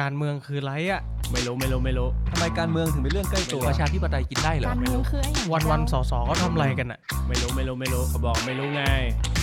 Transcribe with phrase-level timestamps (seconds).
[0.00, 1.00] การเมืองคือไรอะ
[1.32, 8.82] ไม่รู้ไม่รู้ไม่รู้ทำไมการเมืองถึงเป็นเรื่องใกล้ตัวประชาธิปไตยกินได้เหรอการเมืองคือไอ้อย่างวันวันๆสอสอเขาทำอะไรกันอะไม่รู้ไม่รู้ไม่รู้เขาบอกไม่รู้ไง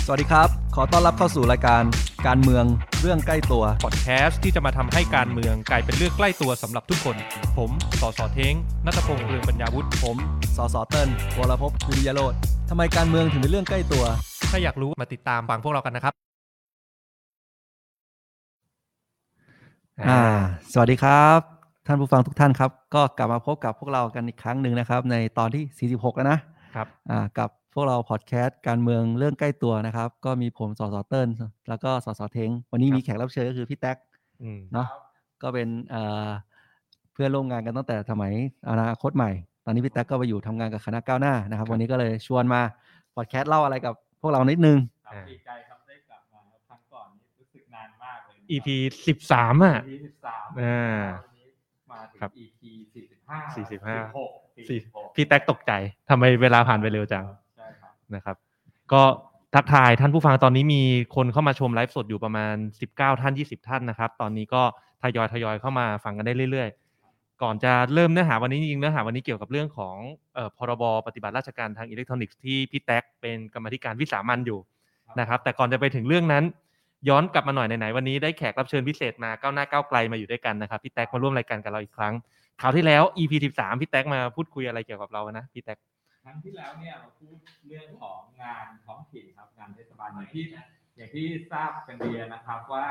[0.06, 1.84] สวัสดีครับ ขอต้อนรับเข้าสู่รายการ
[2.28, 2.66] การเมือง
[3.02, 7.16] เรื่องใกล้ตัว พอดแคสต์ที่จะมาทำให้การเมืองกลายเป็นเรื่องใกล้ตัวสำหรับทุกคน
[7.58, 8.54] ผมสอสอเท้ง
[8.86, 10.18] นัตพงษ์เรืองปัญญาวุฒิผม
[10.58, 12.34] สสเติ้ลวรพพวิริยโรธ
[12.70, 14.04] ทำไมการเมืองถึงเป็นเรื่องใกล้ตัว
[14.52, 16.25] ถ้าอยากรู้มาติดตามฟังพวกเรากันนะครับ
[20.04, 20.20] อ่า
[20.74, 21.40] สวัสดีครับ
[21.88, 26.40] ท่านผู้ฟังทุกท่านครับ ก็กลับมาพบกับพวกเรากันอีกครั้งหนึ่งนะครับ ในตอนที่ 46 แล้วนะ
[26.76, 31.28] ครับอ่ากับพวกเราพอดแคสต์การเมืองเรื่องใกล้ตัวนะครับ ก็มีผมส.ส.เติ้ล
[31.70, 33.98] แล้วก็ส.ส.เท้งวันนี้มีแขกรับเชิญก็คือพี่แท็ก
[34.42, 34.88] อืมเนาะ
[35.42, 36.28] ก็เป็นเอ่อ
[37.14, 38.34] เพื่อนร่วมงานกันตั้งแต่สมัย
[38.70, 39.32] อนาคตใหม่
[39.66, 42.62] ตอนนี้พี่แท็กก็ไปอยู่ทำงานกับคณะก้าวหน้านะครับ วันนี้ก็เลยชวนมา
[43.16, 45.75] พอดแคสต์เล่าอะไรกับพวกเรานิดนึงครับดีใจครับ
[48.52, 48.68] EP
[49.08, 51.48] สิบสามอะ EP สิบสามอ่าวันนี้
[51.92, 52.62] มาถึงครับ EP
[52.94, 54.32] สี่สิบห้าสี่สิบห้าหก
[54.70, 54.80] สี่
[55.16, 55.72] พี่แท็กตกใจ
[56.10, 57.26] ทำไมเวลาผ่านไปเร็วจัง
[57.58, 58.36] ใช่ครับนะครับ
[58.94, 59.04] ก็
[59.56, 60.82] ทักทายท่านผู้ฟังตอนนี้มี
[61.16, 62.56] คนเข้ามาชมไลฟ์สดอยู่ประมาณ
[62.92, 64.64] 19 ท่าน 20 ท่านนะครับ ตอนนี้ก็
[65.04, 66.70] ทยอยทยอยเข้ามาฟังกันได้เรื่อย
[67.06, 69.98] ๆ ก่อนจะเริ่มเนื้อหาวันนี้จริงๆเนื้อหาวันนี้เกี่ยวกับเรื่องของ
[70.36, 74.60] เอ่อพ.ร.บ.ปฏิบัติราชการทางอิเล็กทรอนิกส์ที่พี่แท็กเป็นกรรมาธิการวิสามัญอยู่
[75.20, 76.44] นะครับ แต่ก่อนจะไปถึงเรื่องนั้น
[77.10, 82.14] ย้อนกลับมาหน่อยไหนๆวันนี้ได้แขกรับเชิญพิเศษมาก้าวหน้าก้าวไกลมาอยู่ด้วยกันนะครับพี่แท็กมาร่วมรายการกับเราอีกครั้ง
[82.62, 85.78] คราวที่แล้ว EP 13พี่แท็กมาพูดคุยอะไรเกี่ยวกับเรานะพี่แท็ก
[86.24, 90.46] ครั้งที่แล้วเนี่ยเราพูดเรื่องของงานท้องถิ่นครับงานเทศบาลอย่างที่
[90.98, 92.88] อย่างที่ทราบกันดีนะครับว่า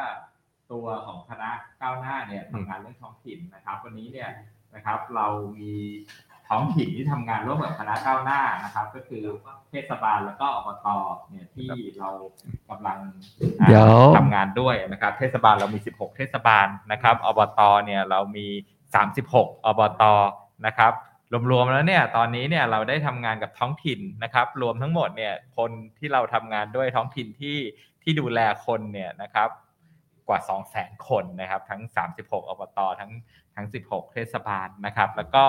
[0.72, 1.50] ตัวของคณะ
[1.82, 4.30] ก้าวหน้าเนี่ยทำงานเรื่องท้องถิ่นนะครับ วันนี้เนี่ย
[4.74, 5.26] นะครับเรา
[5.60, 5.74] มี
[6.48, 9.24] ท้องถิ่นที่ทำงานร่วมกับคณะก้าวหน้านะครับ ก็คือ
[9.70, 10.86] เทศบาลแล้วก็อบต
[11.30, 12.10] เนี่ยที่เรา
[12.70, 12.98] กำลัง
[13.68, 18.46] เดี๋ยวทำงานด้วยนะครับ เทศบาลเรามี 16 เทศบาลนะครับอบตเนี่ยเรามี
[19.06, 20.02] 36 อบต
[20.66, 20.92] นะครับ
[21.50, 27.58] รวมๆแล้วเนี่ยตอนนี้เนี่ยเราได้ทำงานกับท้องถิ่นนะครับ รวมทั้งหมดเนี่ยคนที่เราทำงานด้วยท้องถิ่นที่
[28.02, 29.48] ที่ดูแลคนเนี่ยนะครับ
[30.28, 31.80] กว่า 2 0 0แสนคนนะครับ ทั้ง
[32.16, 33.10] 36 อบต ทั้ง
[33.54, 35.44] ทั้ง 16 เทศบาลนะครับ แล้วก็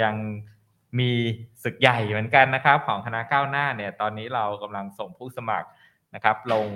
[0.00, 0.14] ยัง
[0.98, 1.10] มี
[1.64, 5.68] ศึกใหญ่เหมือนกันนะครับ ของคณะก้าวหน้าเนี่ยตอนนี้เรากำลังส่งผู้สมัคร
[6.14, 6.66] นะครับ ลง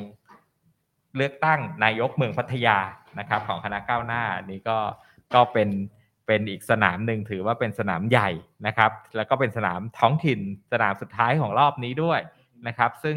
[1.16, 2.78] เลือกตั้งนายกเมืองพัทยา
[3.18, 4.78] นะครับ ของคณะก้าวหน้านี่ก็
[5.34, 5.68] ก็เป็น
[6.26, 8.30] เป็นอีกสนามหนึ่งถือว่าเป็นสนามใหญ่
[8.66, 10.40] นะครับ แล้วก็เป็นสนามท้องถิ่น
[10.72, 12.20] สนามสุดท้ายของรอบนี้ด้วย
[12.66, 13.16] นะครับ ซึ่ง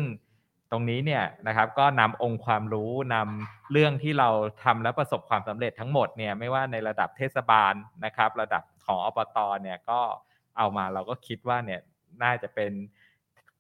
[0.72, 4.30] ตรงนี้เนี่ยนะครับก็นำองค์ความรู้นำเรื่องที่เรา
[4.64, 7.74] ทำและประสบความสำเร็จทั้งหมดเนี่ยไม่ว่าในระดับเทศบาล
[8.06, 10.00] นะครับ ระดับ ของอบตเนี่ยก็
[10.58, 11.82] เอามาเราก็คิดว่าเนี่ย
[12.24, 12.72] น่าจะเป็น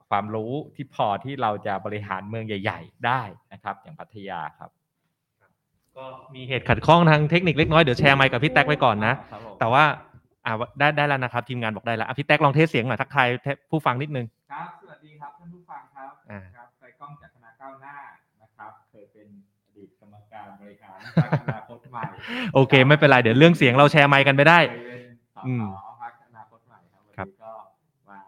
[0.09, 3.21] ความรู้ที่พอที่เราจะบริหารเมืองใหญ่ ๆ ได้
[3.53, 4.69] นะครับ อย่างพัทยาครับ
[5.97, 6.05] ก็
[6.35, 9.83] มีเหตุขัดข้องทางเทคนิคเล็กน้อยเดี๋ยวแชร์ไมค์กับพี่แท็กไว้ก่อนนะครับผมแต่ว่า
[10.45, 13.27] อ่าได้ได้แล้วนะครับ ทีมงานบอกได้แล้วอะพี่แท็กลอง test เสียงหน่อยทักทาย
[13.71, 17.95] ผู้ฟังนิดนึงครับสวัสดีครับท่านผู้ฟังครับอ่าครับไปกล้องจากคณะก้าวหน้า
[18.41, 19.27] นะครับ เคยเป็น
[19.65, 22.03] อดีตกรรมการบริหารพรรคอนาคตใหม่
[22.53, 24.96] โอเค ไม่เป็นไรเดี๋ยวเรื่องเสียงเราแชร์ไมค์กันไปได้เคยเป็น
[25.37, 27.53] สอืมสพรรคอนาคตใหม่ครับ วันครับนี้ก็
[28.09, 28.19] มา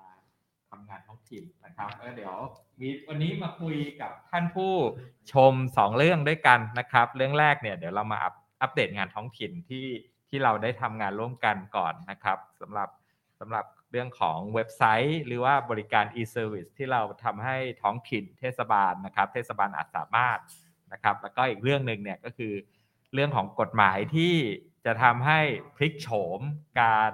[0.69, 2.35] ทำงานท้องถิ่นนะครับเออเดี๋ยว
[2.81, 4.73] มีวันนี้มาคุยกับท่านผู้
[5.33, 9.87] ชมสองเรื่องด้วยกันนะครับ เรื่องแรกเนี่ยเดี๋ยวเรามาอัปอัปเดตงานท้องถิ่นที่
[10.29, 12.89] ที่เราได้ทำงานร่วมกันก่อนนะครับสำหรับ
[13.39, 20.39] สำหรับเรื่องของเว็บไซต์ หรือว่าบริการ e-service ที่เราทำให้ท้องถิ่นเทศบาลนะครับ เทศบาลอาจสามารถ
[20.93, 22.53] นะครับ แล้วก็อีกเรื่องหนึ่งเนี่ยก็คือ
[23.13, 24.33] เรื่องของกฎหมายที่
[24.85, 25.39] จะทำให้
[25.75, 26.07] พลิกโฉ
[26.37, 26.39] ม
[26.81, 27.11] การ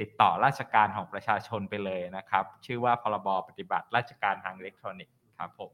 [0.00, 5.70] ติดต่อราชการของประชาชนไปเลยนะครับ ชื่อว่าพรบปฏิบัติราชการทางอิเล็กทรอนิกส์ครับผม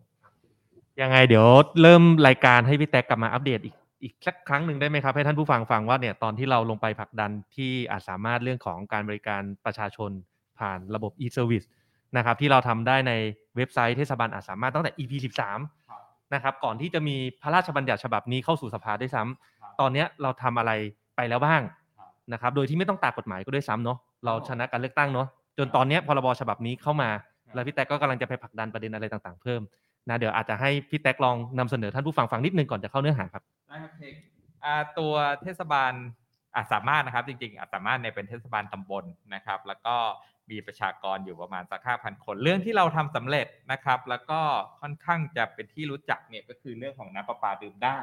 [1.01, 1.47] ยังไงเดี๋ยว
[1.83, 10.11] เริ่มรายการให้พี่แท็กกลับมาอัปเดตอีกอีกสักครั้งหนึ่งได้ไหมครับ ให้ท่านผู้ฟังฟังว่าเนี่ยตอนที่เราลงไปผลักดันที่อาจสามารถเรื่องของการบริการประชาชน
[10.59, 11.67] ผ่านระบบ e-service
[12.17, 13.13] นะครับที่เราทำได้ใน
[13.57, 16.01] เว็บไซต์เทศบาลอาจสามารถตั้งแต่ EP 13ครับ
[16.35, 20.73] นะครับก่อนที่จะมีพระราชบัญญัติฉบับนี้เข้าสู่สภาด้วยซ้ำครับตอนเนี้ยเราทำอะไร
[21.19, 21.63] ไปแล้วบ้าง
[21.99, 25.27] ครับนะครับ โดยที่ไม่ต้องตามกฎหมายก็ด้วยซ้ำเนาะเราชนะการเลือกตั้งเนาะ
[25.59, 27.11] จนตอนเนี้ยพรบฉบับนี้เข้ามา
[27.55, 29.61] แล้วพี่แท็กก็กำลังจะไปผลักดันประเด็นอะไรต่างๆ เพิ่ม
[30.09, 34.15] นะเดี๋ยวอาจจะให้พี่แท็กลองนำเสนอท่านผู้ฟังฟังนิดนึงก่อนจะเข้าเนื้อหาครับได้ครับเทค
[34.65, 35.93] อ่าตัวเทศบาล
[36.55, 39.05] อาจสามารถนะครับจริงๆอาจสามารถเนี่ยเป็นเทศบาลตำบล
[39.35, 39.97] นะครับ แล้วก็
[40.51, 44.41] มีประชากรอยู่ประมาณสักห้าพันคน เรื่องที่เราทำสำเร็จนะครับ แล้วก็
[44.81, 47.99] ค่อนข้างจะเป็นที่รู้จักเนี่ยก็คือเรื่องของน้ำประปาดื่มได้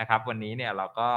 [0.00, 1.08] นะครับ วันนี้เนี่ยเราก็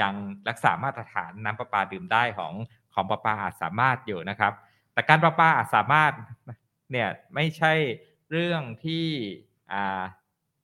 [0.00, 0.14] ยัง
[0.48, 2.52] รักษามาตรฐานน้ำประปาดื่มได้ของ
[2.94, 4.52] ของประปาอาจสามารถอยู่นะครับ
[4.92, 6.12] แต่การประปาอาจสามารถ
[6.92, 7.72] เนี่ยไม่ใช่
[8.30, 9.06] เรื่องที่
[9.72, 10.02] อ่า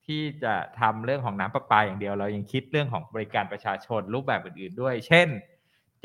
[0.06, 5.28] ที่จะทำเรื่องของน้ำประปาอย่างเดียว เรายังคิดเรื่องของบริการประชาชนรูปแบบอื่น ๆ ด้วย เช่น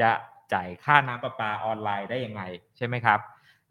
[0.02, 0.12] จะ
[0.54, 2.42] จ่ายค่าน้ำประปาออนไลน์ได้ยังไง
[2.78, 3.20] ใช่ไหมครับ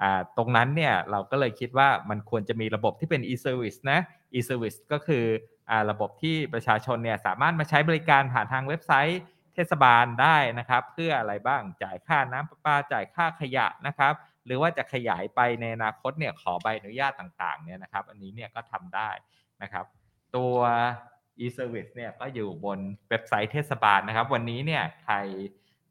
[0.02, 4.00] อ่าตรงนั้นเนี่ยเราก็เลยคิดว่ามันควรจะมีระบบที่เป็น e-service นะ
[4.34, 5.24] e-service ก็คือ
[5.70, 9.20] อ่าระบบที่ประชาชนเนี่ยสามารถมาใช้บริการผ่านทางเว็บไซต์
[9.58, 14.14] ทศบาลได้นะครับ เพื่ออะไรบ้างจ่ายค่าน้ำประปาจ่ายค่าขยะนะครับ
[14.46, 19.10] หรือว่าจะขยายไปในอนาคตเนี่ยขอใบอนุญาตต่างๆเนี่ยนะครับ อันนี้เนี่ยก็ทำได้
[19.62, 19.84] นะครับ
[20.36, 20.56] ตัว
[21.44, 22.78] e-service เนี่ยก็อยู่บน
[23.08, 25.16] เว็บไซต์เทศบาลนะครับ วันนี้เนี่ยใคร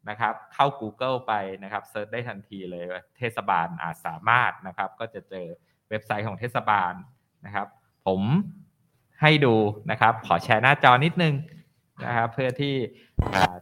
[0.08, 1.32] นะครับเข้า Google ไป
[1.62, 2.84] นะครับ search ได้ทันทีเลย
[3.18, 5.46] เทศบาลอาจสามารถนะครับ ก็จะเจอ
[5.90, 6.92] เว็บไซต์ของเทศบาล
[7.46, 7.66] นะครับ
[8.06, 8.20] ผม
[9.22, 9.54] ให้ดู
[9.90, 11.34] นะครับ ขอแชร์หน้าจอนิดนึง
[12.04, 12.74] นะครับเพื่อที่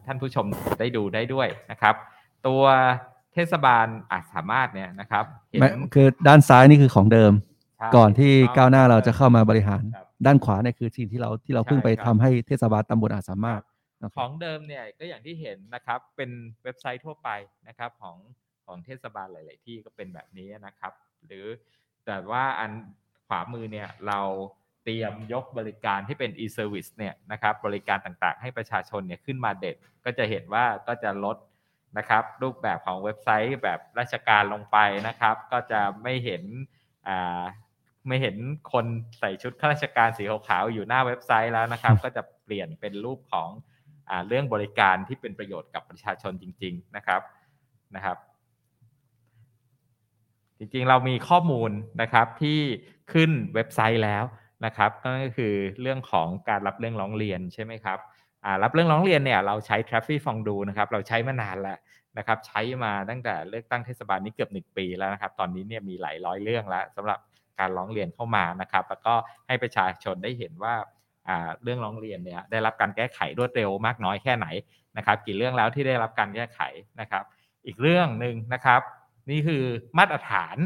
[0.05, 0.45] ท่านผู้ชม
[0.79, 1.95] ได้ดูได้ด้วยนะครับ
[2.47, 2.63] ตัว
[3.33, 5.61] เทศบาลอาจสามารถเนี่ยนะครับเห็น
[5.93, 7.33] คือด้านซ้ายนี่คือของเดิม
[7.77, 13.61] ใช่ก่อนที่ก้าวหน้าเราจะเข้ามาบริหารครับด้านขวาเนี่ยคือสิ่งที่เราที่เราเพิ่งไปใช่คทำรับให้เทศบาลตำบลอาจสามารถ
[14.03, 16.31] นะคขรัอบงเดิมเนี่ยก็อย่างที่เห็นนะครับเป็น
[16.63, 17.29] เว็บไซต์ทั่วไป
[17.67, 18.17] นะครับของ
[18.65, 20.93] ของเทศบาลหลาย ๆ ที่ก็เป็นแบบนี้นะครับ
[21.27, 21.45] หรือ
[22.05, 22.71] แต่ว่าอัน
[23.27, 24.19] ขวามือเนี่ยเรา
[24.87, 29.75] เตรียมยกบริการที่เป็น e-service เนี่ยนะครับบริการต่างๆ ให้ประชาชนเนี่ยขึ้นมาเด็ด
[30.05, 31.37] ก็จะเห็นว่าก็จะลด
[31.97, 36.43] นะครับรูปแบบของเว็บไซต์แบบราชการลงไปนะครับ ก็จะไม่เห็น
[37.07, 37.43] อ่า
[38.07, 38.35] ไม่เห็น
[38.73, 38.85] คน
[39.19, 43.49] ใส่ชุดข้าราชการสีขาวๆอยู่หน้าเว็บไซต์แล้วนะครับ ก็จะเปลี่ยนเป็นรูปของ
[44.09, 47.21] อ่าเรื่องบริการที่เป็นประโยชน์กับประชาชนจริง ๆนะครับ
[47.95, 48.17] นะครับ
[50.57, 52.59] จริงๆเรามีข้อมูลนะครับที่
[53.13, 54.23] ขึ้นเว็บไซต์แล้ว
[54.65, 57.99] นะครับก็คือเรื่องของการรับเรื่องร้องเรียนใช่ไหมครับ
[58.63, 61.77] รับเรื่องร้องเรียนเนี่ยเราใช้ Traffic f o n d o นะครับเราใช้มานานแล้ว
[62.17, 67.19] นะครับใช้มาตั้งแต่เลือกตั้งเทศบาลนี้เกือบหนึ่งปีแล้วนะครับตอนนี้เนี่ยมีหลายร้อยเรื่องแล้วสำหรับ
[67.59, 69.13] การร้องเรียนเข้ามานะครับ แล้วก็
[69.47, 70.75] ให้ประชาชนได้เห็นว่า
[71.27, 74.47] อ่าเรื่องร้องเรียนเนี่ยได้รับการแก้ไขรวดเร็วมากน้อยแค่ไหน
[74.97, 76.59] นะครับกี่เรื่องแล้วที่ได้รับการแก้ไข
[77.01, 77.23] นะครับ
[77.65, 78.81] อีกเรื่องหนึ่งนะครับ
[79.29, 79.63] นี่คือ
[79.97, 80.57] มาตรฐาน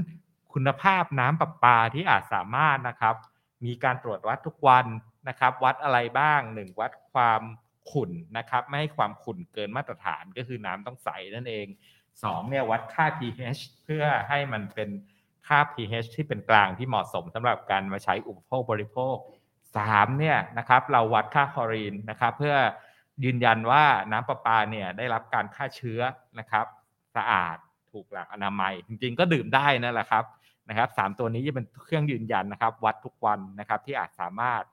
[0.54, 3.16] คุณภาพน้ำประปาที่อาจสามารถนะครับ
[3.66, 4.86] มีการตรวจวัดทุกวัน
[5.30, 7.42] นะครับ วัดอะไรบ้างหนึ่งวัดความ
[7.92, 11.68] ขุ่นนะครับไม่ให้ความขุ่นเกินมาตรฐานก็คือน้ำต้องใสนั่นเอง
[12.24, 14.90] สองเนี่ยวัดค่า pH เพื่อให้มันเป็น
[15.48, 19.16] ค่า pH ที่เป็นกลางที่เหมาะสมสำหรับการมาใช้อุปโภคบริโภค
[19.78, 22.56] สามเนี่ยนะครับเราวัดค่าคลอรีนนะครับเพื่อ
[23.24, 26.00] ยืนยันว่าน้ำประปาเนี่ยได้รับการฆ่าเชื้อ
[26.40, 26.66] นะครับ
[27.16, 27.58] สะอาด
[27.92, 30.26] ถูกหลักอนามัย จริงๆก็ดื่มได้นั่นแหละครับ
[30.72, 34.64] นะครับสามตัวนี้จะเป็นเครื่องยืนยันนะครับ วัดทุกวันนะครับที่อาจสามารถ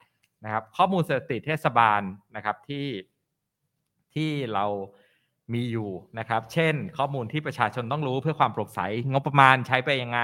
[0.45, 2.01] นะครับ ข้อมูลสถิติเทศบาล
[2.35, 2.87] นะครับที่
[4.13, 4.65] ที่เรา
[5.53, 8.81] มีอยู่นะครับ เช่น ข้อมูลที่ประชาชนต้องรู้เพื่อความโปร่งใส
[9.11, 10.19] งบประมาณใช้ไปยังไง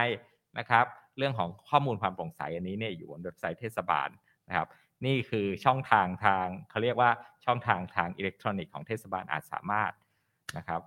[0.60, 0.86] นะครับ
[1.18, 4.10] เรื่องของข้อมูลความโปร่งใสอันนี้เนี่ยอยู่บนเว็บไซต์เทศบาล
[4.48, 4.68] นะครับ
[5.06, 7.12] นี่คือช่องทางทางเขาเรียกว่า
[7.45, 9.92] ช่องทางทางอิเล็กทรอนิกส์ของเทศบาลอาจสามารถ
[10.57, 10.81] นะครับ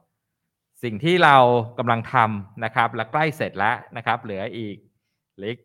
[0.83, 1.37] สิ่งที่เรา
[1.79, 4.77] กำลังทำนะครับและใกล้เสร็จแล้วนะครับ เหลืออีก
[5.37, 5.61] เหลืออีก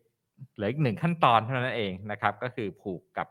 [0.56, 3.28] เหลืออีกหนึ่งขั้นตอนเท่านั้นเองนะครับ ก็คือผูกกับ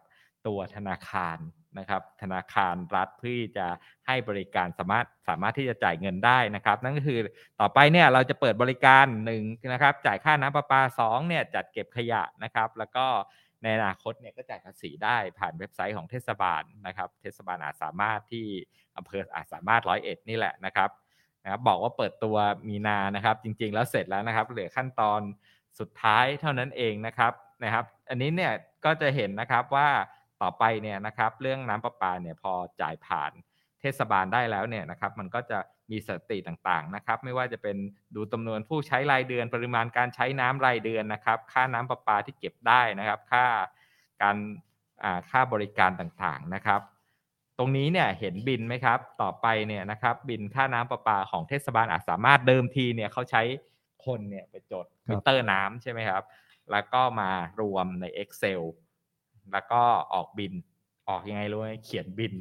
[0.47, 1.37] ตัวธนาคาร
[1.79, 3.67] นะครับ ธนาคารรัฐเพื่อจะ
[4.07, 7.19] ให้บริการสามารถสามารถที่จะจ่ายเงินได้นะครับ นั่นก็คือ
[7.59, 9.43] ต่อไปเนี่ยเราจะเปิดบริการหนึ่ง
[9.73, 13.05] นะครับ จ่ายค่าน้ำประปาสองเนี่ยจัดเก็บขยะนะครับ แล้วก็
[13.61, 18.45] ในอนาคตเนี่ยก็จ่ายภาษีได้ผ่านเว็บไซต์ของเทศบาลนะครับ เทศบาลอาจสามารถที่
[18.97, 20.89] อำเภออาจสามารถร้อยเอ็ดนี่แหละนะครับ
[21.43, 22.35] นะครับบอกว่าเปิดตัว
[22.67, 25.21] มีนานะครับ จริง ๆ แล้วเสร็จแล้วนะครับ เหลือขั้นตอน
[25.79, 27.33] สุดท้ายเท่านั้นเองนะครับ
[27.63, 28.51] นะครับ อันนี้เนี่ย
[28.85, 29.89] ก็จะเห็นนะครับว่า
[30.41, 33.31] ต่อไปเนี่ยนะครับ เรื่องน้ำประปาเนี่ยพอจ่ายผ่าน
[33.79, 35.59] เทศบาลได้แล้วเนี่ยนะครับ มันก็จะ
[35.91, 37.77] มีสถิติต่างๆนะครับ ไม่ว่าจะเป็น
[38.15, 43.45] ดูจำนวนผู้ใช้รายเดือน ปริมาณการใช้น้ำรายเดือนนะครับ ค่าน้ำประปาที่เก็บได้นะครับ ค่า
[44.21, 44.37] การ
[45.29, 46.81] ค่าบริการต่างๆนะครับ
[47.57, 53.41] ตรงนี้เนี่ยเห็นบินไหมครับ ต่อไปเนี่ยนะครับ บินค่าน้ำประปาของเทศบาลอาจสามารถเดิมทีเนี่ยเขาใช้
[54.05, 56.23] คนเนี่ยไปจดครับมิเตอร์น้ำใช่ไหมครับ
[56.71, 57.29] แล้วก็มา
[57.61, 58.61] รวมใน Excel
[59.51, 59.81] แล้วก็
[60.13, 60.53] ออกบิน
[61.09, 62.33] ออกยังไงรู้ไหมเขียนบิน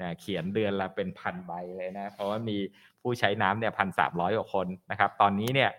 [0.00, 2.56] นะเขียนเดือนละเป็นพันใบเลยนะ เพราะว่ามี
[3.02, 5.70] ผู้ใช้น้ำเนี่ยพันสามร้อยกว่าคนนะครับ ตอนนี้เนี่ย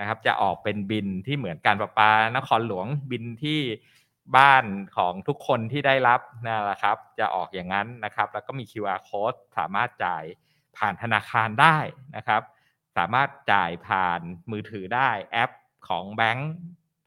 [0.00, 3.60] นะครับจะออกเป็นบินที่เหมือนการประปานครหลวงบินที่
[4.36, 4.64] บ้าน
[4.96, 10.24] ของทุกคนที่ได้รับนั่นแหละครับ จะออกอย่างนั้นนะครับ แล้วก็มี QR code สามารถจ่าย
[10.76, 11.78] ผ่านธนาคารได้
[12.16, 12.42] นะครับ
[12.96, 15.50] สามารถจ่ายผ่านมือถือได้แอป
[15.88, 16.52] ของแบงค์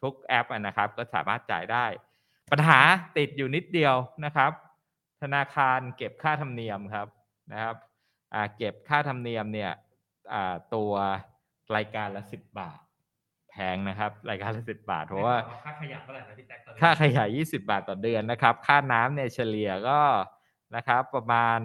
[0.02, 1.86] ทุกแอปนะครับ ก็สามารถจ่ายได้
[2.52, 2.80] ปัญหา
[3.18, 3.96] ติดอยู่นิดเดียว
[4.26, 4.52] นะครับ
[5.22, 7.08] ธนาคารเก็บค่าธรรมเนียมครับ
[7.52, 7.76] นะครับ
[8.58, 9.72] เก็บค่าธรรมเนียมเนี่ย
[10.74, 10.92] ตัว
[11.76, 12.80] รายการละสิบบาท
[13.56, 15.36] แพพงนะครับ รายการละสิบบาท เพราะว่า
[15.66, 20.00] ค่าขยะเท่าไหร่นะพี่แท็กตอนนี้ค่าขยะ20บาทต่อเดือนนะครับ ค่าน้ำเนี่ยเฉลี่ยก็
[20.76, 21.60] นะครับ ประมาณ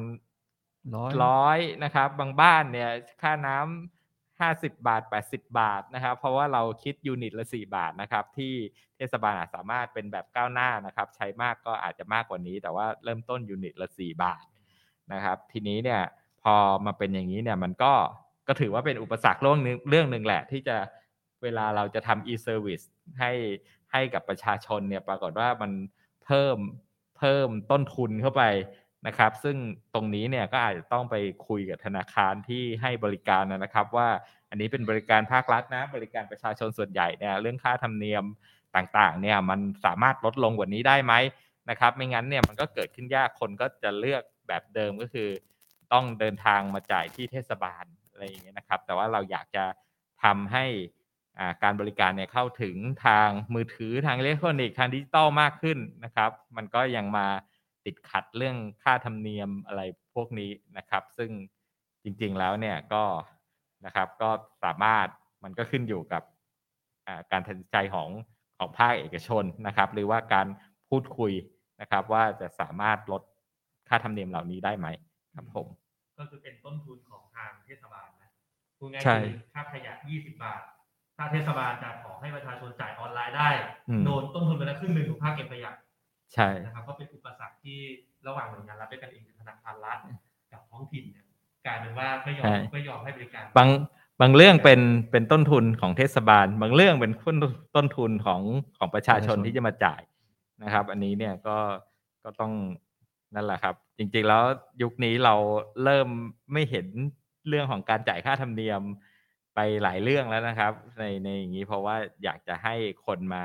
[0.96, 2.90] ร้อยร้อยนะครับ บางบ้านเนี่ย
[3.22, 8.54] ค่าน้ำห้าสิบาท80บาทนะครับ เพราะว่าเราคิดยูนิตละ4บาทนะครับ ที่
[8.96, 14.44] เทศบาลอาจสามารถเป็นแบบก้าวหน้านะครับ ใช้มากก็อาจจะมากกว่านี้ แต่ว่าเริ่มต้นยูนิตละ4บาท
[15.12, 16.00] นะครับ ทีนี้เนี่ย
[16.42, 16.54] พอ
[16.86, 17.92] มาเป็นอย่างนี้เนี่ยมันก็
[18.48, 20.76] ก็ถือว่าเป็นอุปสรรคเรื่องหนึงเรื่องหนึ่งแหละที่จะ
[21.42, 22.84] เวลาเราจะทำ e-service
[23.20, 23.32] ให้
[23.92, 25.72] ให้กับประชาชนเนี่ยปรากฏว่ามัน
[26.24, 26.56] เพิ่ม
[27.18, 28.42] เพิ่มต้นทุนเข้าไป
[29.06, 29.56] นะครับ ซึ่ง
[29.94, 31.16] ตรงนี้เนี่ยก็อาจจะต้องไป
[31.48, 34.08] คุยกับธนาคารที่ให้บริการนะครับ ว่า
[34.50, 38.24] อันนี้เป็นบริการภาครัฐนะบริการประชาชนส่วนใหญ่เนี่ยเรื่องค่าธรรมเนียม
[38.76, 41.14] ต่างๆเนี่ยมันสามารถลดลงกว่านี้ได้ไหม
[41.70, 45.28] นะครับ ไม่งั้นเนี่ยมันก็เกิดขึ้นยากคนก็จะเลือกแบบเดิมก็คือ
[45.92, 49.64] ต้องเดินทางมาจ่ายที่เทศบาลอะไรอย่างเงี้ยนะครับ แต่ว่าเราอยากจะ
[50.24, 50.64] ทำให้
[51.62, 57.26] การบริการเนี่ยเข้าถึงทางมือถือทางอิเล็กทรอนิกส์ทางดิจิตอลมากขึ้นนะครับ มันก็ยังมา
[57.84, 59.82] ติดขัดเรื่องค่าธรรมเนียมอะไร
[60.14, 61.30] พวกนี้นะครับ ซึ่ง
[62.02, 63.02] จริงๆแล้วเนี่ยก็
[63.86, 64.30] นะครับก็
[64.64, 65.06] สามารถ
[65.44, 66.22] มันก็ขึ้นอยู่กับ
[67.06, 68.08] อ่าการตัดสินใจของ
[68.58, 70.46] ของภาคเอกชนนะครับ หรือว่าการ
[70.88, 71.32] พูดคุย
[71.80, 73.22] นะครับ ว่าจะสามารถลด
[73.88, 74.86] ค่าธรรมเนียมเหล่านี้ได้ไหม
[75.34, 75.66] ครับผม
[76.18, 78.30] ก็คือเป็นต้นทุนของทางเทศบาลนะ
[78.78, 80.62] พูดง่ายใช่ๆคือค่าขยะ 20 บาท
[81.20, 83.48] ถ้าเทศบาลจะขอให้ประชาชนจ่ายออนไลน์ได้
[83.88, 85.72] อืมโดนต้นทุนไปแล้วครึ่งหนึ่งของภาคเก็บขยะ
[86.34, 87.78] ใช่นะครับก็เป็นอุปสรรคที่
[88.26, 89.98] ระหว่างหน่วยงานรัฐด้วยกันเองคือธนาคารรัฐ
[90.52, 91.24] กับท้องถิ่นเนี่ย
[91.66, 93.68] กลายเป็นว่าไม่ยอมใช่ไม่ยอมให้บริการบาง
[94.20, 97.36] บางเรื่องเป็นเป็นต้นทุนของเทศบาล บางเรื่องเป็นต้น
[97.76, 98.40] ต้นทุนของ
[98.78, 100.00] ของประชาชนประชาชนที่จะมาจ่าย
[100.62, 101.56] นะครับ อันนี้เนี่ยก็
[102.24, 102.52] ก็ต้อง
[103.34, 104.42] นั่นแหละครับ จริงๆแล้ว
[104.82, 105.34] ยุคนี้เรา
[105.84, 106.08] เริ่ม
[106.52, 106.86] ไม่เห็น
[107.48, 108.82] เรื่องของการจ่ายค่าธรรมเนียม
[109.54, 112.74] ไปหลายเรื่องแล้วนะครับ ในในอย่างนี้เพราะว่าอยากจะให้
[113.06, 113.44] คนมา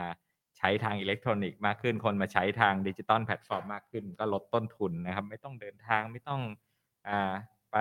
[0.58, 6.42] ใช้ทางอิเล็กทรอนิกส์มากขึ้น คนมาใช้ทาง digital platform มากขึ้น ก็ลดต้นทุนนะครับ ไม่ต้องเดินทางไม่ต้อง
[7.08, 7.34] อ่า
[7.72, 7.78] ไป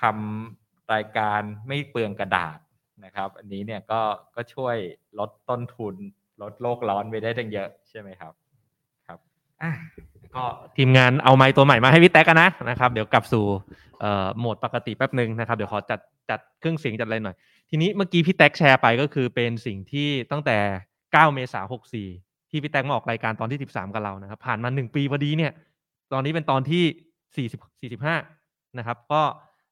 [0.00, 2.58] ทำรายการไม่เปลืองกระดาษ
[3.04, 4.00] นะครับ อันนี้เนี่ยก็
[4.36, 4.76] ก็ช่วย
[5.18, 5.94] ลดต้นทุน
[6.42, 8.32] ลดโลกร้อนไปได้ตั้งเยอะใช่ไหมครับ
[9.06, 9.18] ครับ
[9.62, 9.72] อะ
[10.34, 10.44] ก็
[10.76, 13.44] ทีมงานเอาไมค์ตัวใหม่มาให้พี่แต๊กกันนะนะครับ เดี๋ยวกลับสู่
[14.00, 16.00] เอ่อโหมดปกติแป๊บหนึ่งนะครับ เดี๋ยวขอจัด
[16.30, 17.36] จัดเครื่องเสียงจัดอะไรหน่อย
[17.70, 20.58] ทีนี้เมื่อกี้พี่แต๊กแชร์ไปก็คือเป็นสิ่งที่ตั้งแต่
[21.00, 21.66] 9 เมษายน
[22.10, 25.52] 64 ที่พี่แต๊กมาออกรายการตอนที่ 13 กับเรานะครับ ผ่านมา 1 ปีพอดีเนี่ย
[26.12, 27.48] ตอนนี้เป็นตอนที่
[27.88, 27.90] 40
[28.38, 29.22] 45 นะครับ ก็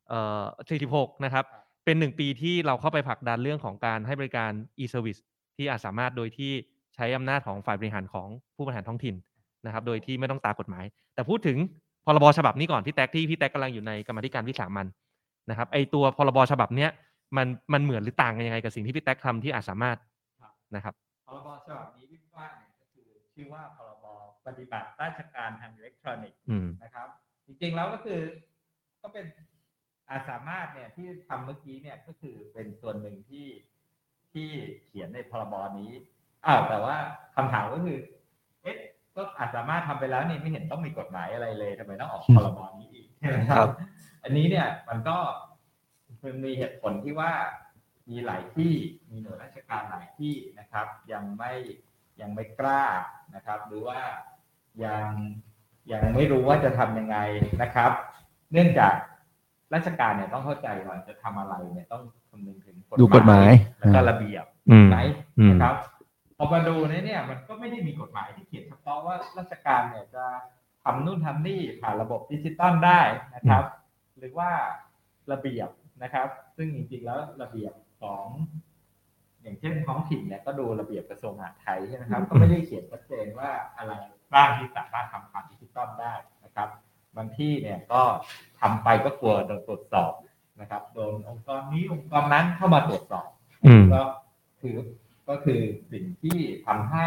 [0.09, 0.43] เอ่อ
[0.85, 1.45] 46 นะครับ
[1.85, 5.21] เป็น 1 ปีที่เราเข้าไปผลักดันเรื่องของการให้บริการ e-service
[5.57, 6.53] ที่อาจสามารถโดยที่
[6.95, 9.15] ใช้อำนาจของฝ่ายบริหารของผู้บริหารท้องถิ่น
[9.67, 11.59] นะครับ โดยที่ไม่ต้องตามกฎหมาย แต่พูดถึง
[12.05, 14.87] พรบฉบับนี้ก่อนพี่แท็กที่พี่แท็กกำลังอยู่ในกรรมาธิการวิสามัน
[15.51, 16.91] นะครับไอตัวพรบฉบับเนี้ย
[17.37, 19.99] มันมันเหมือนหรือต่างกันยังไงกับสิ่งที่พี่แท็กทำที่อาจสามารถ
[20.77, 20.95] นะครับ
[21.27, 24.05] พรบฉบับนี้ที่ว่าเนี่ยก็คือชื่อว่าพรบ
[24.47, 27.09] ปฏิบัติราชการทางอิเล็กทรอนิกส์อืมนะครับ
[27.47, 28.21] จริงๆแล้วก็คือ
[29.03, 29.25] ก็เป็น
[30.11, 33.47] อาสามารถเนี่ยที่ทำเมื่อกี้เนี่ยก็คือเป็นส่วนหนึ่งที่
[34.33, 34.49] ที่
[34.87, 35.91] เขียนในพรบนี้
[36.47, 36.97] อ้าวแต่ว่า
[37.37, 37.99] คำถามก็คือ
[38.63, 38.77] เอ๊ะ
[39.17, 43.69] ก็อาจสามารถทำไปแล้วนี่ไม่เห็นต้องมีกฎหมายอะไรเลยทำไมต้องออกพรบนี้อีกใช่ไหมคครัรับบ
[44.23, 45.19] อันนี้เนี่ยมันก็
[46.23, 47.33] มันมีเหตุผลที่ว่า
[48.11, 48.73] มีหลายที่
[49.11, 51.53] มีหน่วยราชการหลายที่นะครับ ยังไม่
[52.21, 52.85] ยังไม่กล้า
[53.35, 54.01] นะครับ หรือว่า
[54.85, 55.11] ยัง
[55.93, 57.19] ยังไม่รู้ว่าจะทำยังไง
[57.63, 57.91] นะครับ
[58.53, 58.95] เนื่องจาก
[59.75, 64.99] ราชการเนี่ยต้องเข้าใจก่อนจะทำอะไรเนี่ยต้องคำนึงถึงดูกฎหมายแล้วก็อ่าระเบียบอืมไหม
[65.39, 65.75] อืมนะครับ
[66.37, 70.25] พอมาดูเนี่ยเนี่ยมันก็ไม่ได้มีกฎหมายที่เขียนเฉพาะว่าราชการเนี่ยจะ
[70.85, 73.01] ทำนู่นทำนี่ผ่านระบบดิจิตอลได้
[73.35, 73.65] นะครับ
[74.21, 74.51] หรือว่า
[75.33, 75.69] ระเบียบ
[76.03, 78.27] นะครับ ซึ่งจริงๆแล้วระเบียบของ
[79.43, 83.93] อย่างเช่นท้องถิ่นเนี่ยก็ดูระเบียบกระทรวงมหาดไทยใช่ไหมครับก็ไม่ได้เขียนชัดเจนว่าอะไร
[84.35, 86.69] บ้างที่สามารถทำผ่านดิจิตอลได้นะครับ
[87.17, 88.03] บางที่เนี่ยก็
[88.61, 90.13] ทำไปก็กลัวโดนตรวจสอบ
[90.61, 93.29] นะครับโดนองค์กรนี้องค์กรนั้นเข้ามาตรวจสอบ
[93.65, 94.03] อืมก็
[94.61, 94.77] คือ
[95.29, 95.61] ก็คือ
[95.93, 97.07] สิ่งที่ทำให้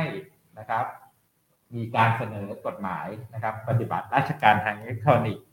[0.60, 0.86] นะครับ
[1.76, 5.46] มีการเสนอกฎหมายนะครับ ปฏิบัติราชการทางอิเล็กทรอนิกส์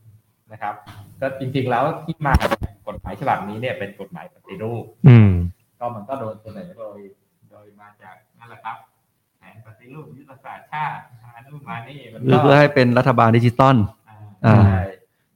[0.53, 0.75] นะครับ
[1.21, 5.31] ก็จริงๆแล้วที่มาเนี่ยกฎหมายฉบับนี้เนี่ยเป็นกฎหมายปฏิรูปอืม
[5.79, 6.99] ก็มันก็โดนเสนอโดย
[7.51, 8.77] โดยมาจากนั่นแหละครับ
[9.39, 13.77] แผนปฏิรูปยุทธศาสตร์ชาติมานู่นมานี่มันหรือเพื่อให้เป็นรัฐบาลดิจิตอล
[14.09, 14.17] อ่า
[14.47, 14.83] อ่าใช่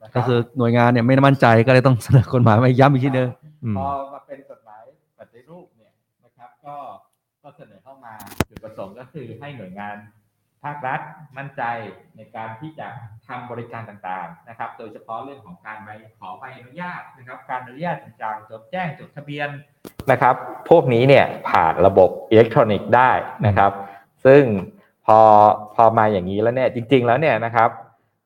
[0.02, 3.28] นะรับก็คือหน่วยงานเนี่ยไม่มั่นใจก็เลยต้องเสนอกฎหมายมาย้ำอีกทีนึง
[3.64, 4.82] อืมพอมาเป็นกฎหมาย
[5.18, 5.92] ปฏิรูปเนี่ย
[6.24, 6.76] นะครับ ก็
[7.42, 8.12] ก็เสนอเข้ามา
[8.48, 10.23] จุดประสงค์ก็คือให้หน่วยงานท
[10.64, 11.00] ภาครัฐ
[11.36, 11.62] มั่นใจ
[12.16, 12.88] ในการที่จะ
[13.28, 19.48] ทำบริการต่างๆนะครับ โดยเฉพาะเรื่องของการไปขอใบอนุญาตนะครับ การอนุญาตต่างๆจดแจ้งจดทะเบียน
[20.10, 20.34] นะครับ
[20.70, 23.12] พวกนี้เนี่ยผ่านระบบอิเล็กทรอนิกส์ได้
[23.46, 23.72] นะครับ
[24.26, 24.42] ซึ่ง
[25.06, 25.18] พอ
[25.74, 27.70] พอมาอย่างนี้แล้วเนี่ยจริง ๆ แล้วเนี่ยนะครับ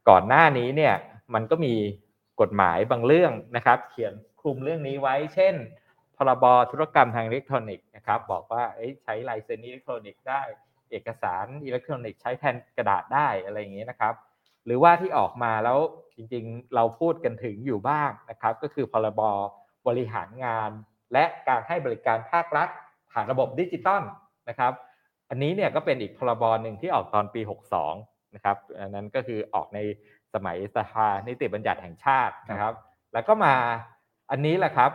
[0.09, 0.95] ก่อนหน้านี้เนี่ย
[1.35, 1.75] มันก็มี
[2.41, 5.55] กฎหมายบางเรื่องนะครับ เขียนคลุมเรื่องนี้ไว้ เช่น
[6.17, 8.63] พรบธุรกรรมทางอิเล็กทรอนิกส์นะครับ บอกว่า
[9.03, 10.43] ใช้ลายเซ็นอิเล็กทรอนิกส์ได้
[10.91, 14.15] เอกสารอิเล็กทรอนิกส์ใช้แทนกระดาษได้อะไรอย่างนี้นะครับ
[14.65, 15.79] หรือว่าที่ออกมาแล้ว
[16.17, 19.23] จริงๆ เราพูดกันถึงอยู่บ้างนะครับ ก็คือพรบ
[19.87, 20.71] บริหารงาน
[21.13, 22.69] และการให้บริการภาครัฐ
[23.13, 24.03] ผ่านระบบดิจิตอล
[24.49, 24.73] นะครับ
[25.31, 27.41] อันนี้เนี่ยก็เป็นอีกพรบหนึ่งที่ออกตอนปี
[27.89, 29.79] 62 นะครับ อันนั้นก็คือออกใน
[30.35, 32.75] สมัยสภานิติบัญญัติแห่งชาตินะครับ
[33.13, 33.55] แล้วก็มา
[34.31, 34.91] อันนี้แหละครับ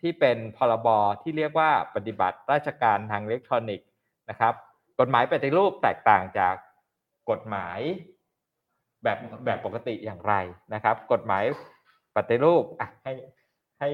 [0.00, 0.88] ที่เป็นพรบ
[1.22, 3.88] ที่เรียกว่าปฏิบัติราชการทางอิเล็กทรอนิกส์
[4.30, 4.54] นะครับ
[5.02, 6.54] กฎหมายปฏิรูปแตกต่างจาก
[7.30, 7.78] กฎหมาย
[9.02, 10.34] แบบแบบปกติอย่างไร
[10.74, 11.44] นะครับ กฎหมาย
[12.16, 13.12] ปฏิรูปอะให้
[13.80, 13.88] ให้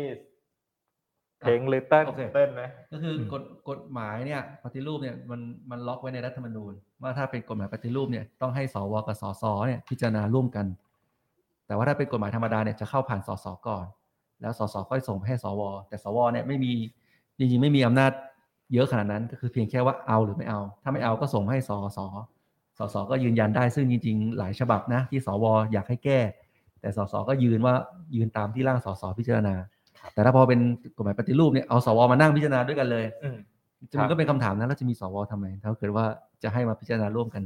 [1.41, 2.62] เพลงหรือเต้นโอเคเต้นไหม
[2.93, 6.73] ก็คืออกฎกฎหมายเนี่ยปฏิรูปเนี่ยมันมันล็อกไว้ในรัฐธรรมนูญ
[7.03, 10.67] ว่าถ้าเป็นกฎหมายปฏิรูปเนี่ยต้องให้สวกับสสเนี่ยพิจารณาร่วมกัน
[11.67, 13.87] แต่ว่าถ้าเป็นกฎหมายธรรมดาเนี่ยจะเข้าผ่านสสก่อน
[14.41, 16.73] แล้วสสค่อยส่งไปให้สว แต่สวเนี่ยไม่มี
[17.38, 18.12] จริงๆไม่มีอำนาจ
[18.75, 21.98] เยอะขนาดนั้นก็คือเพียงแค่ว่าเอาหรือไม่เอา ถ้าไม่เอาก็ส่งให้สส
[22.78, 26.18] สสก็ยืนยันได้ซึ่งจริงๆ หลายฉบับนะที่สวอยากให้แก้
[26.80, 27.75] แต่สสก็ยืนว่า
[28.16, 29.54] ยืนตามที่ร่างสสพิจารณา
[30.14, 30.60] แต่ถ้าพอเป็น
[30.96, 33.37] กฎหมายปฏิรูปเนี่ยเอาสวมานั่งพิจารณาด้วยกันเลยอืม
[33.90, 36.04] จะมันก็เป็นคำถามนะแล้วจะมีสวทำไม ถ้าเกิดว่า
[36.42, 37.42] จะให้มาพิจารณาร่วมกัน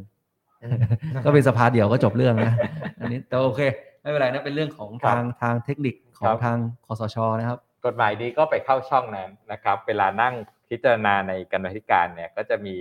[1.24, 2.54] ก็เป็นสภาเดียวก็จบเรื่องนะ
[3.00, 3.60] อันนี้แต่โอเค
[4.02, 10.34] ไม่เป็นไรนะเป็นเรื่องของครับทางทางเทคนิคขอครังบทางคอสชนะครับ กฎหมายนี้ก็ไปเข้าช่องนั้นนะครับ เวลานั่ง
[10.68, 12.76] พิจารณาในกรรมธิการเนี่ยก็จะมี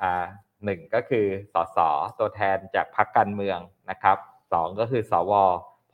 [0.00, 0.24] อ่า
[0.64, 1.78] หนึ่งก็คือสส
[2.18, 3.58] ตัวแทนจากพรรคการเมือง
[3.90, 4.18] นะครับ
[4.52, 5.32] สองก็คือสว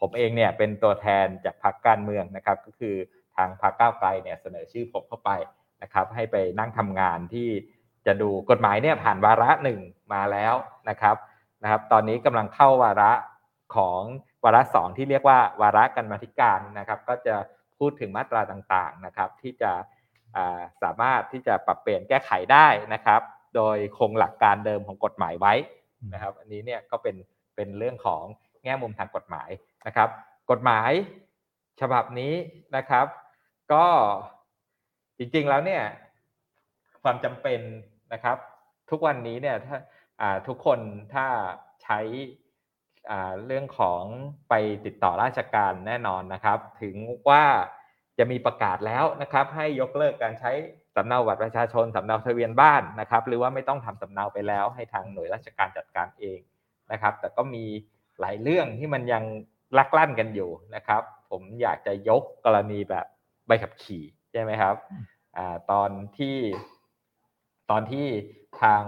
[0.01, 2.95] ผมเองเนี่ยเป็นตัวแทนจากพรรคการเมืองนะครับ ก็คือ
[3.37, 5.31] ทางพรรคก้าวไกลเนี่ยเสนอชื่อผมเข้าไป
[5.83, 7.49] นะครับ ให้ไปนั่งทำงานที่
[8.07, 9.81] จะดูกฎหมายเนี่ยผ่านวาระหนึ่ง
[10.13, 10.55] มาแล้ว
[10.89, 11.17] นะครับ
[11.63, 13.13] นะครับ ตอนนี้กำลังเข้าวาระ
[13.77, 14.01] ของ
[14.45, 17.37] วาระสองที่เรียกว่าวาระกรรมธิการนะครับ ก็จะ
[17.81, 19.73] พูดถึงมาตราต่างๆนะครับที่จะ
[20.83, 23.21] สามารถที่จะปรับเปลี่ยนแก้ไขได้นะครับ
[23.57, 25.55] โดยคงหลักการเดิมของกฎหมายไว้
[26.13, 27.17] นะครับ อันนี้เนี่ยก็เป็น
[27.57, 28.23] เป็นเรื่องของ
[28.65, 29.51] แง่มุมทางกฎหมาย
[29.87, 30.09] นะครับ
[30.51, 30.91] กฎหมาย
[31.81, 32.35] ฉบับนี้
[32.77, 33.07] นะครับ
[33.73, 33.87] ก็
[35.19, 35.83] จริงๆแล้วเนี่ย
[37.03, 37.61] ความจำเป็น
[38.13, 38.37] นะครับ
[38.91, 39.79] ทุกวันนี้เนี่ยถ้า
[40.47, 40.79] ทุกคน
[41.15, 41.27] ถ้า
[41.83, 41.99] ใช้
[43.47, 44.03] เรื่องของ
[44.49, 44.55] ไป
[44.87, 46.95] ติดต่อราชการแน่นอนนะครับ ถึง
[47.29, 47.45] ว่า
[48.19, 50.53] จะมีประกาศแล้วนะครับ ให้ยกเลิกการใช้
[50.97, 56.39] สำเนาบัตรประชาชนสำเนาทะเบียนบ้านนะครับ หรือว่าไม่ต้องทำสำเนาไปแล้วให้ทางหน่วยราชการจัดการเอง
[56.93, 57.65] นะครับ แต่ก็มี
[58.21, 59.25] หลายเรื่องที่มันยัง
[59.79, 63.07] ลักลั่นกันอยู่นะครับ ผมอยากจะยกกรณีแบบ
[63.47, 64.75] ใบขับขี่ใช่ไหมครับ
[65.37, 65.39] อ
[65.71, 66.37] ตอนที่
[67.71, 68.07] ตอนที่
[68.63, 68.85] ทาง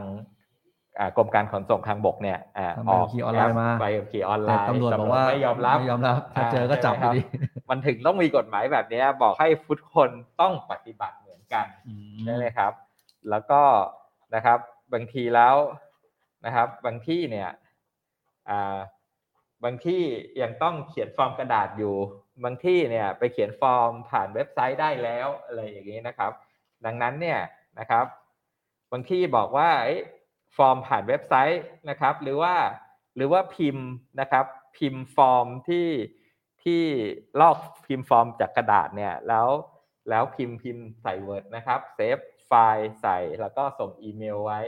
[1.17, 7.21] กรมการขนส่งทางบกเนี่ยอ่าทำใบขับขี่ออนไลน์มาใบขับขี่ออนไลแต่น์ตำรวจบอกว่าไม่ยอมรับไม่ยอมรับถ้าเจอก็จับอยู่ดี
[7.71, 9.49] มันถึงต้องมีกฎหมายแบบเนี้ยบอกให้
[9.81, 11.67] ทุกคนต้องปฏิบัติเหมือนกัน
[12.25, 12.73] ใช่ไหมครับ
[13.31, 13.63] แล้วก็
[14.35, 14.59] นะครับ
[14.93, 15.57] บางทีแล้ว
[16.47, 17.49] นะครับ บางที่เนี่ย
[18.49, 18.79] อ่า
[19.65, 20.03] บางที่
[20.43, 21.95] ยังต้องเขียนฟอร์มกระดาษอยู่
[22.45, 26.33] บางที่เนี่ยไปเขียนฟอร์มผ่านเว็บไซต์ได้แล้วอะไรอย่างนี้นะครับ
[26.85, 27.39] ดังนั้นเนี่ย
[27.79, 28.05] นะครับ
[28.93, 30.01] บางที่บอกว่าเอ้ย
[30.57, 32.55] ฟอร์มผ่านเว็บไซต์นะครับ หรือว่า
[33.17, 33.87] หรือว่าพิมพ์
[34.21, 34.45] นะครับ
[34.77, 35.89] พิมพ์ฟอร์มที่
[36.63, 36.83] ที่
[37.41, 39.49] ลอกพิมพ์ฟอร์มจากกระดาษเนี่ยแล้ว
[40.11, 44.61] แล้วพิมพ์พิมพ์ใส่ Word นะครับเซฟไฟล์ใส่แล้วก็ส่งอีเมลไว้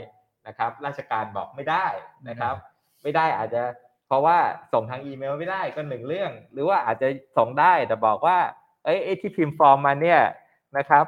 [0.46, 1.86] นะครับ ราชการบอกไม่ได้
[2.28, 2.54] นะครับ
[3.02, 3.62] ไม่ได้อาจจะ
[4.06, 4.38] เพราะว่า
[4.72, 8.38] ส่งทางอีเมลไม่ได้ก็หนึ่งเรื่อง หรือว่าอาจจะส่งได้แต่บอกว่า
[8.84, 10.20] เอ้ยที่พิมพ์ฟอร์มมาเนี่ย
[10.78, 11.04] นะครับ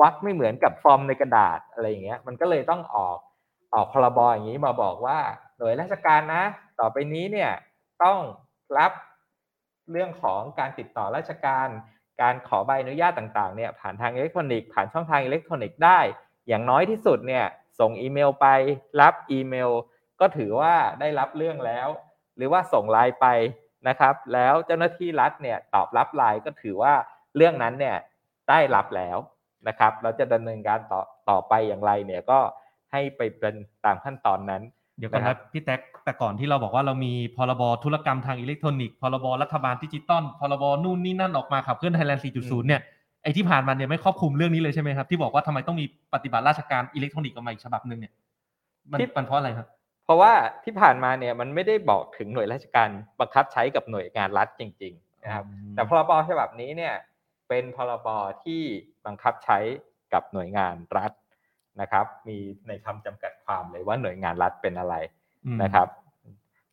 [0.00, 3.18] วักไม่เหมือนกับฟอร์มในกระดาษอะไรอย่างเงี้ยมันก็เลยต้องออก
[3.74, 5.18] ออกพรบอย่างนี้มาบอกว่า
[5.58, 6.44] หน่วยราชการนะ
[6.80, 7.50] ต่อไปนี้เนี่ย
[8.02, 8.18] ต้อง
[8.78, 8.92] รับ
[9.90, 11.68] เรื่องของการติดต่อราชการ
[12.22, 16.00] การขอใบอนุญาตต่างๆเนี่ยผ่านทางอิเล็กทรอนิกส์ผ่านช่องทางอิเล็กทรอนิกส์ได้
[16.48, 17.44] อย่างน้อยที่สุดเนี่ย
[17.80, 18.46] ส่งอีเมลไป
[19.00, 19.70] รับอีเมล
[20.20, 21.88] ก็ถือว่าได้รับเรื่องแล้ว
[22.36, 23.26] หรือว่าส่งไลน์ไป
[23.88, 26.94] นะครับ แล้วเจ้าหน้าที่รัฐเนี่ยตอบรับไลน์ก็ถือว่า
[27.36, 27.96] เรื่องนั้นเนี่ย
[28.48, 29.18] ได้รับแล้ว
[29.68, 31.00] นะครับ เราจะดำเนินการต่อ
[31.30, 32.40] ต่อไปอย่างไรเนี่ยก็
[32.90, 34.62] ให้ไปเป็นตามขั้นตอนนั้น
[34.98, 42.80] เดี๋ยวก่อนนะครันะบพี่แท็กแต่ก่อนที่เราบอกว่าเรามีพรบธุรกรรมทางอิเล็กทรอนิกส์พรบรัฐบาลดิจิตอลพรบนู่นนี่นั่นออกมาขับเคลื่อนไทยแลนด์ 4.0 เนี่ย
[43.22, 48.12] ไอ้ที่ผ่านมาเนี่ยไม่ครอบคลุมเรื่องนี้เลยใช่ไหมครับ ที่บอกว่าทำไมต้องมีปฏิบัติราชการอิเล็กทรอนิกส์ออกมาอีกฉบับหนึ่งเนี่ย
[48.90, 49.66] มันที่มันเพราะอะไรครับ
[50.06, 52.88] พเพราะว่าที่ผ่านมาเนี่ยมันไม่ได้บอกถึงหน่วยราชการ
[53.20, 56.94] บังคับใช้กับหน่วยงานรัฐจริง ๆ นะครับ แต่พรบฉบับนี้เนี่ย
[57.48, 58.08] เป็นพรบ
[58.44, 58.62] ที่
[59.06, 59.58] บังคับใช้
[60.12, 61.10] กับหน่วยงานรัฐ
[61.80, 62.36] นะครับ มี
[62.68, 64.94] ในคำจำกัดความเลยว่าหน่วยงานรัฐเป็นอะไร
[65.46, 65.88] อืมนะครับ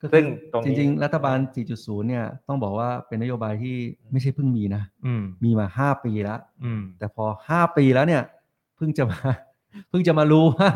[0.01, 1.37] ก็ซึ่คืงอตรงจนี้ริง ๆ รัฐบาล
[1.73, 3.75] 4.0 เนี่ย ต้องบอกว่าเป็นนโยบายที่
[4.11, 8.23] ไม่ใช่เพิ่งมีนะอืมมีมา 5 ปีแล้วอืมแต่พอ 5 ปีแล้วเนี่ย
[8.75, 9.19] เพิ่งจะมา
[9.89, 10.69] เพิ่งจะมารู้ว่า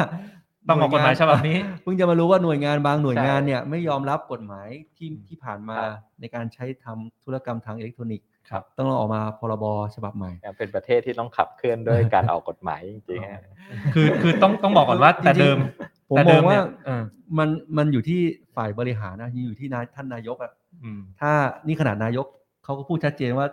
[0.68, 13.42] ต้องออกกฎหมายฉบับนี้ เพิ่งจะมารู้ว่าหน่วยงานบางหน่วยใช่งานเนี่ยไม่ยอมรับกฎหมายที่อืมที่ผ่านมาครับในการใช้ทำธุรกรรมทางอิเล็กทรอนิกส์ ครับต้องออกมาพรบฉบับใหม่ เป็นประเทศที่ต้องขับเคลื่อนด้วยการออกกฎหมายจริงๆฮะ
[13.94, 15.58] คือคือต้องต้องบอกก่อนว่าแต่เดิม
[16.10, 17.04] ผมแต่มเดิองมว่าเนี่ยเออ
[17.38, 18.20] มันมันอยู่ที่
[18.56, 20.52] ฝ่ายบริหารนะอยู่ที่นายท่านนายกอะ
[20.84, 21.32] อืมถ้า
[21.68, 22.26] นี่ขนาดนายก
[22.64, 23.48] เขาก็พูดชัดเจนว่า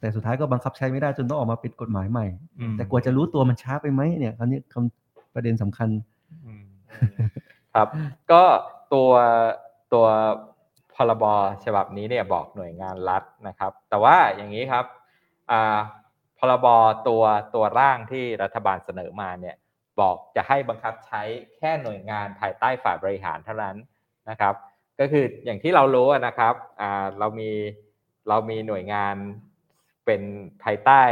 [0.00, 2.26] แต่สุดท้ายก็บังคับใช้ไม่ได้จนต้องออกมาเป็นกฎหมายใหม่
[2.60, 5.88] อืมแต่กว่าจะรู้ตัวมันช้าไปไหมเนี่ยคราวนี้คำประเด็นสำคัญ
[6.46, 6.64] อืม
[7.74, 7.88] ครับ
[8.32, 8.42] ก็
[8.94, 9.10] ตัว
[9.92, 10.06] ตัว
[10.96, 11.24] พรบ
[11.64, 14.84] ฉบับนี้เนี่ยบอกหน่วยงานรัฐนะครับ แต่ว่าอย่างนี้ครับ
[15.50, 15.78] อ่า
[16.38, 16.66] พรบ
[17.08, 17.22] ตัว
[17.54, 19.56] ตัวร่างที่รัฐบาลเสนอมาเนี่ย
[20.00, 21.22] บอกจะให้บังคับใช้
[21.56, 23.76] แค่หน่วยงานภายใต้ฝ่ายบริหารเท่านั้น
[24.30, 24.54] นะครับ
[25.00, 27.50] ก็คืออย่างที่เรารู้อะนะครับอ่าเรามี
[28.28, 29.14] เรามีหน่วยงาน
[30.06, 30.22] เป็น
[30.62, 31.02] ภายใต้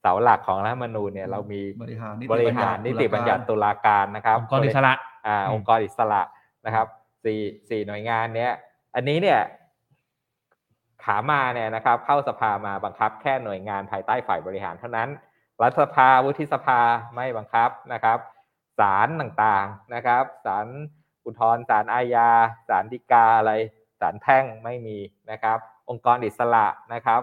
[0.00, 4.92] เสาหลักของรัฐธรรมนูญเนี่ยเรามีบริหารนิติบริหารนิติบัญญัติตุลาการนะครับองค์กรอิสระ
[5.26, 6.22] อ่าอืมองค์กรอิสระ
[6.66, 6.86] นะครับ
[7.24, 8.52] สี่สี่หน่วยงานเนี้ย
[8.96, 9.40] อันนี้เนี่ย
[11.04, 15.08] ขามาเนี่ยนะครับเข้าสภามาบังคับแค่หน่วยงานภายใต้ฝ่ายบริหารเท่านั้น
[15.62, 16.80] รัฐสภาวุฒิสภา
[17.14, 18.18] ไม่บังคับนะครับ
[18.78, 20.66] ศาลต่างๆนะครับศาล
[21.24, 22.30] อุทธรณ์ศาลอาญา
[22.68, 23.52] ศาลฎีกาอะไร
[24.00, 24.98] ศาลแพ่งไม่มี
[25.30, 27.20] นะครับ องค์กรอิสระนะครับ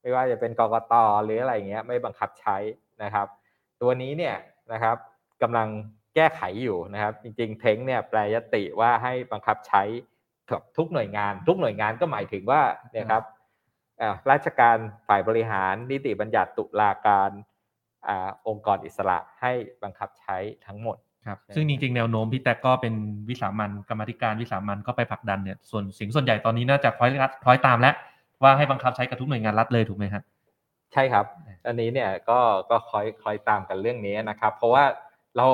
[0.00, 2.56] ไม่ว่าจะเป็นกรกตหรืออะไรเงี้ยไม่บังคับใช้
[3.02, 3.26] นะครับ
[3.80, 4.36] ตัวนี้เนี่ย
[4.72, 4.96] นะครับ
[5.42, 5.68] กำลัง
[6.14, 9.82] แก้ไขอยู่นะครับ จริงๆเท้งเนี่ยแปลยติว่าให้บังคับใช้
[10.50, 12.60] กับทุกหน่วยงาน ทุกหน่วยงานก็หมายถึงว่า
[12.92, 13.22] เนี่ยครับ
[14.00, 14.76] อ่าราชการ
[15.08, 17.30] ฝ่ายบริหารนิติบัญญัติตุลาการ
[18.08, 22.94] อ่าองค์กรอิสระให้บังคับใช้ทั้งหมดครับใช่ซึ่งจริงๆแนวโน้มพี่แท็กก็เป็น
[23.28, 27.94] วิสามันกรรมาธิการวิสามันก็ไปผลักดันเนี่ยส่วนเสียงส่วนใหญ่ตอนนี้น่าจะคล้อยรัดคล้อยตามแล้ว
[28.42, 30.22] ว่าให้บังคับใช้กับทุกหน่วยงานรัฐเลยถูกไหมฮะ
[30.92, 31.26] ใช่ครับ
[31.66, 32.38] อันนี้เนี่ยก็
[32.70, 34.84] ก็คอยคอยตามกันเรื่องนี้นะครับ เพราะว่า
[35.36, 35.46] เรา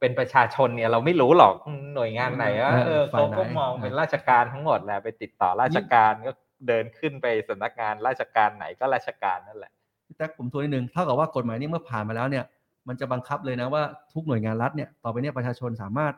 [0.00, 1.54] เป็นประชาชนเนี่ยเราไม่รู้หรอก
[1.94, 6.32] หน่วยงานไหนว่าเออเออฝ่ายเขาไหนก็มองอ่าเป็นราชการทั้งหมดแหละไปติดต่อราชการก็
[6.68, 9.72] เดินขึ้นไปสำนักงานราชการไหนก็ราชการนั่นแหละ
[10.06, 12.44] พี่แท็กผมทวนนิดนึงเท่ากับว่ากฎหมายนี้เมื่อผ่านมาแล้วเนี่ย
[12.88, 13.82] มันจะบังคับเลยนะว่า
[14.12, 16.14] ทุกหน่วยงานรัฐเนี่ยต่อไปเนี่ยประชาชนสามารถ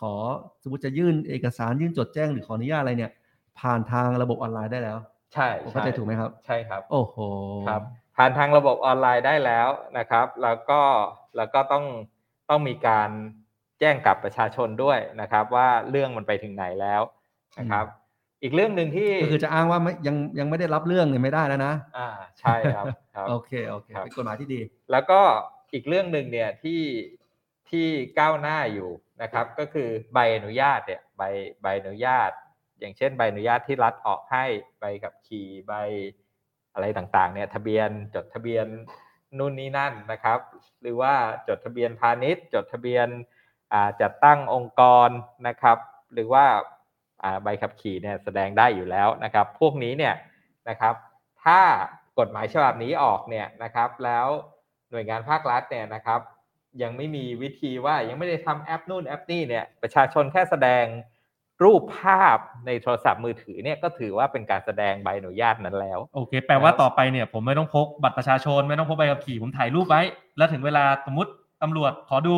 [0.00, 0.14] ขอ
[0.62, 3.10] สมมติจะยื่นเอกสารยื่นจดแจ้งหรือขออนุญาตอะไรเนี่ย
[3.60, 4.98] ผ่านทางระบบออนไลน์ได้แล้ว
[5.34, 7.16] ใช่ผมเข้าใจถูกไหมครับ ใช่ครับ โอ้โห
[7.68, 7.82] ครับ
[8.16, 10.80] ผ่านทางระบบออนไลน์ได้แล้วนะครับ แล้วก็
[11.36, 11.84] แล้วก็ต้อง
[12.50, 13.10] ต้องมีการ
[13.80, 17.02] แจ้งกับประชาชนด้วยนะครับ ว่าเรื่องมันไปถึงไหนแล้ว
[17.58, 17.86] นะครับ
[18.42, 22.08] อีกเรื่องหนึ่งที่ก็คือจะอ้างว่าไม่ยังยังไม่ได้รับเรื่องเนี่ยไม่ได้แล้วนะ อ่า
[22.40, 24.60] ใช่ครับครับโอเคโอเคครับเป็นกฎหมายที่ดี
[24.92, 25.20] แล้วก็
[25.72, 26.80] อีกเรื่องหนึ่งเนี่ยที่
[27.70, 27.86] ที่
[28.18, 28.90] ก้าวหน้าอยู่
[29.22, 31.22] นะครับ ก็คือใบอนุญาตเนี่ยใบ
[31.62, 32.30] ใบอนุญาต
[32.80, 34.44] อย่างเช่นใบอนุญาตที่รัฐออกให้
[34.80, 35.72] ใบขับขี่ใบ
[36.74, 38.66] อะไรต่างๆ เนี่ย ทะเบียนจดทะเบียน
[39.38, 40.38] นู่นนี่นั่นนะครับ
[40.82, 41.14] หรือว่า
[41.48, 43.08] จดทะเบียนพาณิชย์ จดทะเบียน
[44.00, 45.08] จัดตั้งองค์กร
[45.48, 45.78] นะครับ
[46.14, 46.44] หรือว่า
[47.22, 50.14] อ่าใบขับขี่เนี่ยแสดงได้อยู่แล้วนะครับ พวกนี้เนี่ย
[50.68, 50.94] นะครับ
[51.44, 51.60] ถ้า
[52.18, 54.26] กฎหมายฉบับนี้ออกเนี่ยนะครับ แล้ว
[54.90, 56.20] หน่วยงานภาครัฐเนี่ยนะครับ
[56.82, 60.84] ยังไม่มีวิธีว่ายังไม่ได้ทำแอปนู่นแอปนี่เนี่ยประชาชนแค่แสดง
[61.62, 70.02] รูปภาพในโทรศัพท์มือถือเนี่ยก็ถือว่าเป็นการแสดงใบอนุญาตนั้นแล้ว โอเค แปลว่าต่อไปเนี่ย ผมไม่ต้องพกบัตรประชาชน ไม่ต้องพกใบขับขี่ผมถ่ายรูปไว้
[70.38, 71.30] แล้วถึงเวลาสมมติ
[71.62, 72.34] ตำรวจขอดู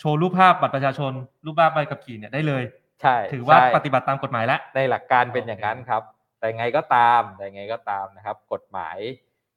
[0.00, 1.12] โชว์รูปภาพบัตรประชาชน
[1.44, 2.62] รูปภาพใบขับขี่เนี่ยได้เลย
[3.02, 6.02] ใช่ ถือว่าปฏิบัติตามกฎหมายแล้วในหลักการเป็นอย่างนั้นครับ
[6.38, 8.98] แต่ไงก็ตามแต่ไงก็ตามนะครับ กฎหมาย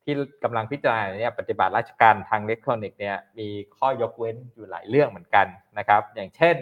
[0.03, 3.47] ที่กำลังพิจารณาเนี่ยปฏิบัติราชการทางอิเล็กทรอนิกส์เนี่ยมี
[3.77, 5.47] ข้อยกเว้นอยู่หลายเรื่องเหมือนกัน
[5.77, 6.55] นะครับ อย่างเช่น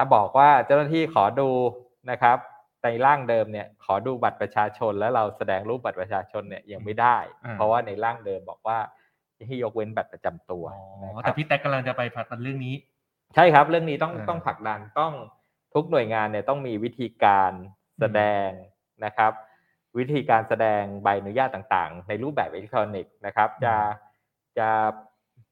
[0.00, 1.50] ถ้าบอกว่าเจ้าหน้าที่ขอดู
[2.10, 2.38] นะครับ
[2.84, 8.78] ในร่างเดิมเนี่ยขอดูบัตรประชาชน แล้วเราแสดงรูปบัตรประชาชนเนี่ยยังไม่ได้อ่าเพราะว่าในร่างเดิมบอกว่า
[9.48, 12.74] ให้ยกเว้นบัตรประจำตัวอ๋อนะครับแต่พี่แท็กกำลังจะไปผลักดันเรื่องนี้
[13.34, 15.12] ใช่ครับ เรื่องนี้ต้องอ่าต้องผลักดันต้อง
[15.74, 17.52] ทุกหน่วยงานเนี่ยต้องมีวิธีการ
[18.00, 18.48] แสดง
[19.04, 19.32] นะครับ
[19.98, 23.74] วิธีการแสดงใบอนุญาตต่างๆ ในรูปแบบอิเล็กทรอนิกส์นะครับ จะ
[24.58, 24.68] จะ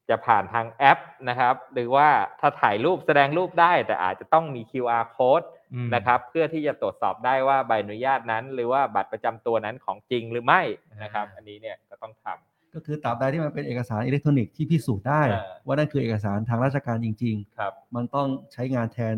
[0.09, 2.07] จะผ่านทางแอปนะครับ หรือว่า
[2.39, 10.61] ถ้าถ่ายรูปแสดงรูปได้แต่อาจจะต้องมี QR code อืมนะครับเพื่อที่จะตรวจสอบได้ว่าใบอนุญาตนั้น หรือว่าบัตรประจำตัวนั้นของจริงหรือไม่
[11.03, 19.15] นะครับ อันนี้เนี่ยก็ต้องทำก็คือตราบใดที่มันเป็นเอกสารอิเล็กทรอนิกส์ที่พิสูจน์ได้อ่าว่านั่นคือเอกสารทางราชการจริงครับๆมันต้องใช้งานแทน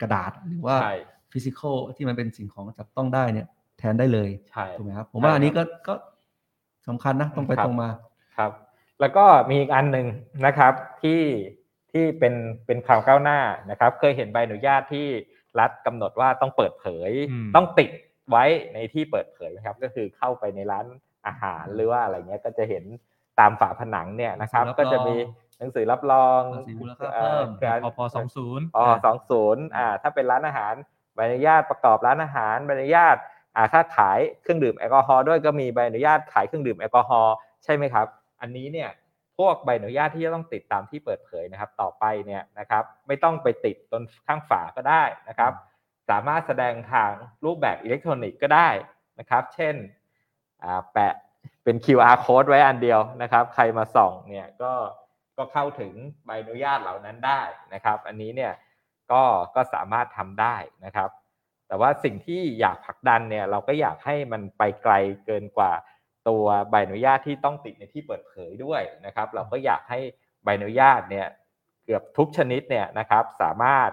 [0.00, 0.94] กระดาษหรือว่าใช่
[1.32, 3.46] physical ที่มันเป็นสิ่งของจับต้องได้เนี่ย
[3.78, 5.94] แทนได้เลยใช่ถูกไหมครับผมว่าอันนี้ก็ก็
[6.88, 7.88] สำคัญนะตรงไปครับตรงมา
[8.36, 8.50] ครับ
[9.00, 10.06] แล้วก็มีอีกอันหนึ่ง
[10.46, 11.22] นะครับที่
[11.92, 12.34] ที่เป็น
[12.66, 13.38] เป็นข่าวก้าวหน้า
[13.70, 15.06] นะครับ เคยเห็นใบอนุญาตที่
[15.60, 17.90] รัฐกำหนดว่าต้องเปิดเผยอืมต้องติด
[18.30, 20.86] ไว้ในที่เปิดเผยนะครับ ก็คือเข้าไปในร้าน
[21.26, 22.84] อาหารหรือว่าอะไรเงี้ยก็จะเห็น
[23.40, 25.16] ตามฝาผนังเนี่ยนะครับหนังสือรับรองก็จะมี
[25.58, 30.74] หนังสือรับรองภาษีมูลค่าเพิ่มอ่อการพอพอสองศูนย์อ๋อสองศูนย์อ่าถ้าเป็นร้านอาหาร
[31.14, 33.16] ใบอนุญาตประกอบร้านอาหารใบอนุญาต
[33.56, 37.34] อ่าถ้าขายเครื่องดื่มแอลกอฮอล์ด้วยก็มีใบอนุญาตขายเครื่องดื่มแอลกอฮอล์
[37.64, 38.06] ใช่ไหมครับ
[38.40, 38.90] อันนี้เนี่ย
[39.38, 45.52] พวกใบอนุญาตที่จะต้องติดตามที่เปิดเผยนะครับ ต่อไปเนี่ยนะครับ ไม่ต้องไปติดตรงข้างฝาก็ได้นะครับ
[46.10, 47.12] สามารถแสดงทาง
[47.44, 48.68] รูปแบบอิเล็กทรอนิกส์ก็ได้
[49.18, 49.74] นะครับ เช่น
[50.92, 51.14] แปะ
[51.64, 54.72] เป็น QR code ไว้อันเดียวนะครับ ใครมาส่องเนี่ยก็
[55.36, 55.92] ก็เข้าถึง
[56.24, 57.42] ใบอนุญาตเหล่านั้นได้
[57.74, 58.52] นะครับ อันนี้เนี่ย
[59.12, 59.22] ก็
[59.54, 61.10] ก็สามารถทำได้นะครับ
[61.68, 64.94] แต่ว่าสิ่งที่อยากผลักดันเนี่ยเราก็อยากให้มันไปไกล
[65.26, 65.72] เกินกว่า
[66.28, 69.98] ตัวใบอนุญาตที่ต้องติดในที่เปิดเผยด้วยนะครับ เราก็อยากให้
[70.44, 71.26] ใบอนุญาตเนี่ย
[71.84, 73.90] เกือบทุกชนิดเนี่ยนะครับ สามารถ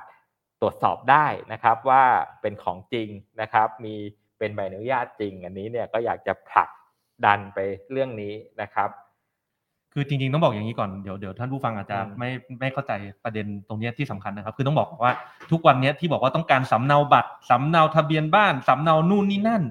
[0.61, 2.03] ตรวจสอบได้นะครับว่า
[2.41, 3.09] เป็นของจริง
[3.41, 3.95] นะครับ มี
[4.37, 6.69] เป็นใบอนุญาตจริง อันนี้เนี่ยก็อยากจะผลัก
[7.25, 7.59] ดันไป
[7.91, 8.89] เรื่องนี้นะครับ
[9.93, 12.91] คือจริงๆต้องบอกอย่างนี้ก่อนเดี๋ยวเดี๋ยวท่านผู้ฟังอาจจะอืมไม่ไม่เข้าใจ
[13.23, 15.13] ประเด็นตรงเนี้ยที่สำคัญนะครับ คือต้องบอกว่า
[15.51, 19.63] ทุกวันเนี้ยที่บอกว่าต้องการสำเนาบัตรสำเนาทะเบียนบ้านสำเนานู่นนี่นั่น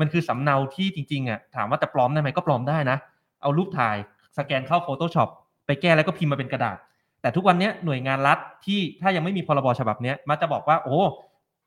[0.00, 2.98] มันคือสำเนาที่จริงๆอะถามว่าจะปลอมได้ไหมก็ปลอมได้นะ
[3.42, 3.96] เอารูปถ่าย
[4.38, 5.28] สแกนเข้า Photoshop
[5.66, 6.76] ไปแก้แล้วก็พิมพ์มาเป็นกระดาษ
[7.22, 10.98] แต่ทุกวันเนี้ยหน่วยงานรัฐที่ถ้ายังไม่มีพรบฉบับเนี้ยมักจะบอกว่า โอ้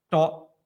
[0.09, 0.15] โจ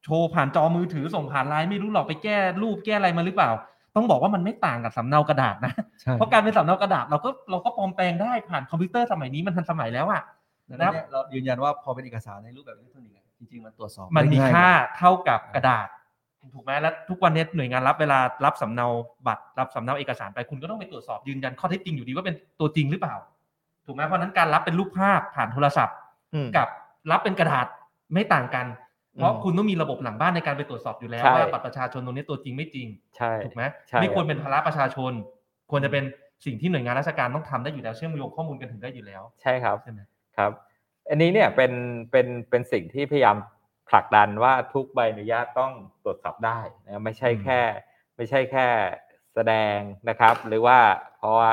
[0.03, 3.51] โชว์ผ่านจอมือถือส่งผ่านไลน์ไม่รู้หรอกไปแก้รูปแก้อะไรมาหรือเปล่า
[3.95, 10.21] ต้องบอกว่ามันไม่ต่างกับสำเนากระดาษนะใช่เพราะการเป็นสำเนากระดาษเราก็เราก็ปลอมแปลงได้ผ่านคอมพิวเตอร์สมัยนี้มันทันสมัยแล้วอะ
[10.69, 15.87] ดังนั้นเนี่ยเรายืนยันว่าพอเป็นเอกสารในรูปแบบอิเล็กทรอนิกส์อะจริงๆมันตรวจสอบมันมีได้ง่ยค่าเท่ากับกระดาษ
[16.53, 18.87] ถูกไหมแล้วทุกวันนี้หน่วยงานรับเวลารับสำเนา
[19.27, 23.15] บัตรรับสำเนาเอกสารไปคุณก็ต้องไปตรวจสอบยืนยันข้อเท็จจริงอยู่ดีว่าเป็นตัวจริงหรือเปล่า
[23.85, 25.95] ถูกไหมเพราะฉะนั้นการรับเป็นรูปภาพผ่านโทรศัพท์
[26.33, 26.67] อืมกับ
[27.11, 27.67] รับเป็นกระดาษ
[28.13, 28.65] ไม่ต่างกัน
[29.15, 35.11] เพราะอืมคุณต้องมีระบบหลังบ้านในการไปตรวจสอบอยู่แล้วใช่ว่าบัตรประชาชนตรงนี้ตัวจริงไม่จริงใช่ถูกไหมใช่ไม่ควรเป็นภาระประชาชน
[35.71, 36.03] ควรจะเป็น
[36.45, 39.99] สิ่งที่หน่วยงานราชการต้องทำได้อยู่แล้วเชื่อมโยงข้อมูลกันถึงได้อยู่แล้ว ใช่ครับใช่ไหม
[40.37, 40.51] ครับ
[41.09, 41.71] อันนี้เนี่ยเป็น
[42.11, 43.35] เป็นเป็นสิ่งที่พยายาม
[43.89, 45.73] ผลักดันว่าทุกใบอนุญาตต้อง
[46.03, 47.61] ตรวจสอบได้นะไม่ใช่แค่
[48.17, 48.67] ไม่ใช่แค่
[49.33, 49.77] แสดง
[50.09, 50.79] นะครับ หรือว่า
[51.17, 51.51] เพราะว่า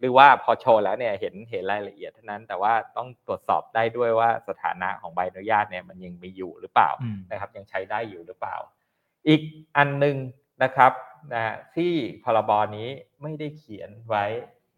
[0.00, 8.56] หรือว่าพอโชว์แล้วเนี่ยเห็นเห็นรายละเอียดเท่านั้น แต่ว่าต้องตรวจสอบได้ด้วยว่าสถานะของใบอนุญาตเนี่ยมันยังมีอยู่หรือเปล่าอืมนะครับ ยังใช้ได้อยู่หรือเปล่า
[9.28, 9.40] อีก
[9.76, 10.16] อันหนึ่ง
[10.62, 10.92] นะครับ
[11.34, 11.92] นะที่
[12.24, 12.88] พรบนี้
[13.22, 14.24] ไม่ได้เขียนไว้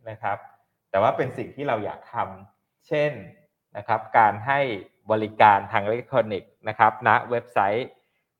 [0.08, 0.38] นะครับ
[0.90, 3.12] แต่ว่าเป็นสิ่งที่เราอยากทำเช่น
[3.76, 4.60] นะครับการให้
[5.12, 7.88] บริการทางอิเล็กทรอนิกส์นะครับณเว็บไซต์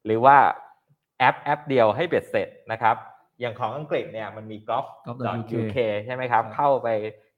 [0.05, 0.37] หรือว่า
[1.19, 2.97] แอปแอปเดียวให้เบ็ดเสร็จนะครับ
[3.41, 6.89] อย่างของอังกฤษเนี่ยมันมี gov.uk gov.uk ใช่ไหมครับครับ เข้าไป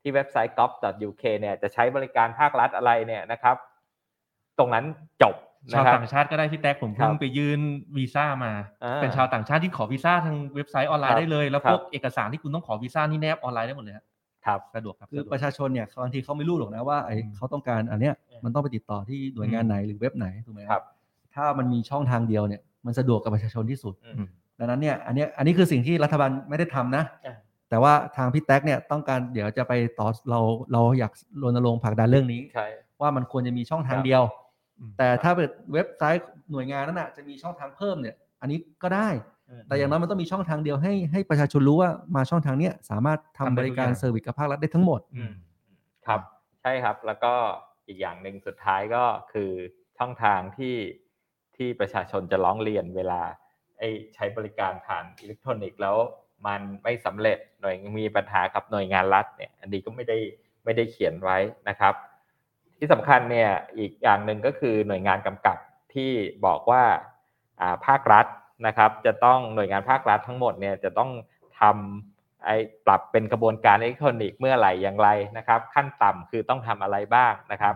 [0.02, 3.57] ที่เว็บไซต์ gov.uk เนี่ยจะใช้บริการภาครัฐอะไรเนี่ยนะครับ
[4.59, 4.85] ตรงนั้น
[5.22, 5.35] จบ
[5.72, 7.61] ชาวนะครับต่างชาติก็ได้พี่แท็กผมครัเพิ่งบไปยื่น
[7.96, 8.52] วีซ่ามา
[8.85, 14.05] อ่าเป็นชาวต่างชาติที่ขอวีซ่าทางเว็บไซต์ออนไลครัน์บได้เลย แล้วครับพวกเอกสารที่คุณต้องขอวีซ่านี่แนบออนไลน์ได้หมดเลยฮะ
[14.46, 20.83] ครับสะดวกครับคือสะดวกประชาชนเนี่ยบางทีเขาไม่รู้หรอกนะว่าไอ้อืมเขาต้องการอันเนี้ยอืมมันต้องไปติดต่อที่หน่วยงานอืมไหนหรือเว็บไหนถูกไหมครับ
[21.35, 24.28] ถ้ามันมีช่องทางเดียวเนี่ยมันสะดวกกับประชาชนที่สุดอือืมม
[24.59, 27.37] ดังนั้นเนี่ยอันเนี้ยอันนี้คือสิ่งที่รัฐบาลไม่ได้ทำนะอ่า
[27.70, 30.40] แต่ว่าทางพี่แท็กเนี่ยต้องการเดี๋ยวจะไปต่อเรา
[30.72, 32.66] เราอยากรณรงค์ผลักดันเรื่องนี้ใช่
[33.00, 34.22] ว่ามันควรจะมีช่องทางครับเดียว
[34.78, 39.09] อืมแต่ถ้าเกิดเว็บไซต์หน่วยงานนั้นน่ะจะมีช่องทางเพิ่มเนี่ย อันนี้ก็ได้
[39.68, 45.33] แต่อย่างน้อยมันต้องมีช่องทางเดียวให้ให้ประชาชนรู้ว่ามาช่องทางเนี้ยสามารถทำทำได้บริการทุกอย่างเซอร์วิสกับภาครัฐได้ทั้งหมดอืม
[46.07, 46.20] ครับ
[46.62, 47.35] ใช่ครับ แล้วก็
[47.88, 49.50] อีกอย่างหนึ่งสุดท้ายก็คือ
[49.98, 50.76] ช่องทางที่
[51.57, 53.22] ที่ประชาชนจะร้องเรียนเวลา
[53.78, 55.96] ไอ้ใช้บริการผ่านอิเล็กทรอนิกส์แล้ว
[56.46, 60.18] มันไม่สำเร็จหน่วยมีปัญหากับหน่วยงานรัฐเนี่ย อันนี้ก็ไม่ได้
[60.64, 61.94] ไม่ได้เขียนไว้นะครับ
[62.78, 65.59] ที่สำคัญเนี่ยอีกอย่างหนึ่งก็คือหน่วยงานกำกับ
[65.94, 66.11] ที่
[66.46, 66.85] บอกว่า
[67.61, 68.26] อ่าภาครัฐ
[68.66, 71.11] นะครับ จะต้องหน่วยงานภาครัฐทั้งหมดเนี่ยจะต้อง
[71.61, 77.75] ทำไอ้ปรับเป็นกระบวนการอิเล็กทรอนิกส์เมื่อไหร่อย่างไรนะครับ ขั้นต่ำคือต้องทำอะไรบ้างนะครับ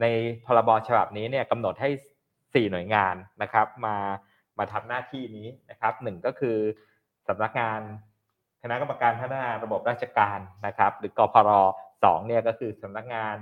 [0.00, 0.04] ใน
[0.46, 1.90] พรบฉบับนี้เนี่ยกำหนดให้
[2.30, 3.96] 4 หน่วยงานนะครับ มา
[4.58, 6.56] มาทำหน้าที่นี้นะครับหนึ่งก็คือ
[7.28, 7.80] สำนักงาน
[8.62, 11.50] คณะกรรมการพัฒนาระบบราชการนะครับ หรือกพร
[12.04, 13.36] สองเนี่ยก็คือสำนักงาน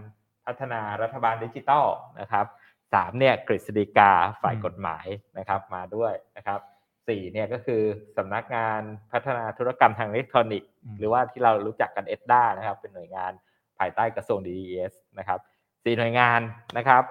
[0.46, 1.86] พัฒนารัฐบาลดิจิทัล
[2.20, 2.46] นะครับ
[2.94, 5.06] สามเนี่ยกฤษฎีกาฝ่ายอืมกฎหมาย
[5.38, 6.60] นะครับมาด้วยนะครับ
[7.08, 7.82] สี่เนี่ยก็คือ
[8.16, 8.80] สำนักงาน
[9.12, 13.32] พัฒนาธุรกรรมทางอิเล็กทรอนิกส์อืมหรือว่าที่เรารู้จักกันเอ็ดด้านะครับ เป็นหน่วยงาน
[13.78, 15.40] ภายใต้กระทรวง DES นะครับ
[15.84, 16.40] สี่หน่วยงาน
[16.76, 17.02] นะครับ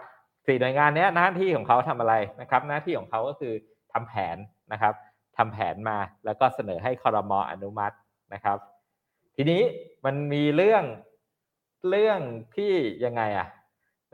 [0.48, 3.54] สี่หน่วยงานเนี้ยหน้าที่ของเขาทำอะไรนะครับ หน้าที่ของเขาก็คือ
[3.94, 4.38] ทำแผน
[4.72, 4.94] นะครับ
[5.38, 7.96] ทำแผนมาแล้วก็เสนอให้คอรมออนุมัติ
[8.34, 8.58] นะครับ
[9.36, 9.62] ทีนี้
[10.06, 10.84] มันมีเรื่อง
[11.90, 12.20] เรื่อง
[12.56, 12.74] ที่
[13.06, 13.48] ยังไงอะ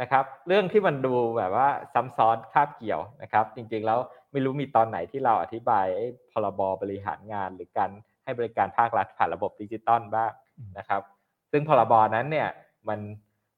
[0.01, 3.99] นะครับ เรื่องที่มันดูแบบว่าซ้ำซ้อนคาบเกี่ยวนะครับ จริงๆแล้ว
[4.31, 5.87] ไม่รู้มีตอนไหนที่เราอธิบาย
[6.31, 7.89] พรบบริหารงาน หรือการ
[8.23, 10.31] ให้บริการภาครัฐผ่านระบบดิจิตอลบ้าง
[10.77, 11.01] นะครับ
[11.51, 12.49] ซึ่งพรบนั้นเนี่ย
[12.89, 12.99] มัน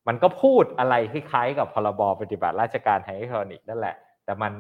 [0.08, 3.96] มันก็พูดอะไรคล้ายๆกับพรบปฏิบัติราชการทางอิเล็กทรอนิกส์นั่นแหละ
[4.26, 4.54] แต่มัน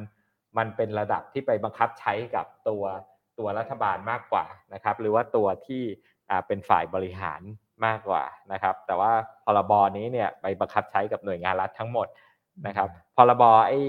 [0.58, 2.84] มันเป็นระดับที่ไปบังคับใช้กับตัว
[3.40, 5.84] ตัวรัฐบาลมากกว่านะครับ หรือว่าตัวที่
[6.48, 7.42] เป็นฝ่ายบริหาร
[7.86, 9.12] มากกว่านะครับ แต่ว่า
[9.46, 12.08] พรบนี้เนี่ยไปบังคับใช้กับหน่วยงานรัฐทั้งหมด
[12.68, 13.80] นะครับพรบไอ้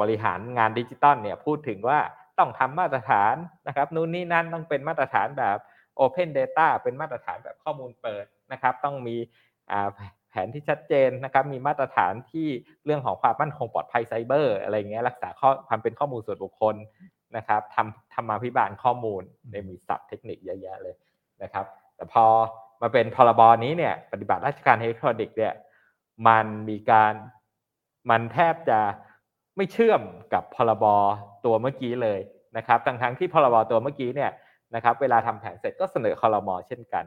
[0.00, 1.98] บริหารงานดิจิตอลเนี่ยพูดถึงว่า
[2.38, 3.34] ต้องทำมาตรฐาน
[3.66, 5.58] นะครับนู่นนี่นั่นต้องเป็นมาตรฐานแบบ
[6.00, 9.16] Open Data เป็นมาตรฐานแบบข้อมูลเปิดนะครับ ต้องมี
[9.70, 9.88] อ่า
[10.30, 12.48] แผนที่ชัดเจนนะครับมีมาตรฐานที่
[12.84, 16.76] เรื่องของความมั่นคงปลอดภัยไซเบอร์อะไรเงี้ยรักษาข้อความเป็นข้อมูลส่วนบุคคล
[17.36, 20.94] นะครับทำทำมาพิบาลข้อมูลในมีศัพท์เทคนิคเยอะแยะเลย
[21.42, 21.64] นะครับ
[21.96, 22.24] แต่พอ
[22.82, 25.54] มาเป็นพรบนี้เนี่ยปฏิบัติราชการอิเล็กทรอนิกส์เนี่ย
[26.28, 27.12] มันมีการ
[28.10, 28.80] มันแทบจะ
[29.56, 30.00] ไม่เชื่อม
[30.34, 30.84] กับพรบ
[31.44, 32.20] ตัวเมื่อกี้เลย
[32.56, 34.30] นะครับทั้งทั้งที่พรบตัวเมื่อกี้เนี่ย
[34.74, 37.04] นะครับเวลาทำแผนเสร็จก็เสนอคอรมอเช่นกัน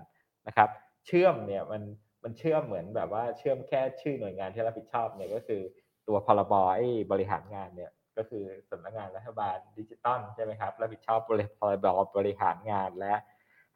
[0.47, 0.69] นะครับ
[1.05, 1.81] เชื่อมเนี่ยมัน
[2.23, 5.61] มันเชื่อมเหมือนแบบว่าเชื่อมแค่ชื่อหน่วยงานที่รับผิดชอบเนี่ยก็คือ
[6.07, 11.85] ตัวพรบไอ้บริหารงานเนี่ยก็คือสำนักงานรัฐบาลดิจิตอลใช่ไหมครับรับผิดชอบบริพรบ
[12.17, 13.13] บริหารงานและ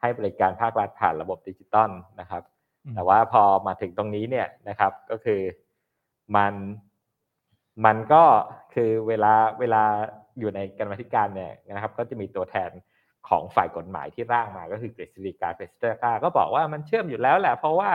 [0.02, 2.44] ให้บริการภาครัฐผ่านระบบดิจิตอลนะครับ
[2.96, 5.42] แต่ว่าพอมาถึงตรงนี้เนี่ยนะครับก็คือ
[6.36, 6.54] มัน
[7.86, 8.24] มันก็
[8.74, 9.84] คือเวลาเวลา
[10.40, 12.72] อยู่ในกรรมธิการเนี่ยนะครับ ก็จะมีตัวแทน
[13.30, 17.90] ของฝ่ายกฎหมายที่ร่างมาก็คือกฤษฎีกากฤษฎีกาก็บอกว่ามันเชื่อมอยู่แล้วแหละ เพราะว่า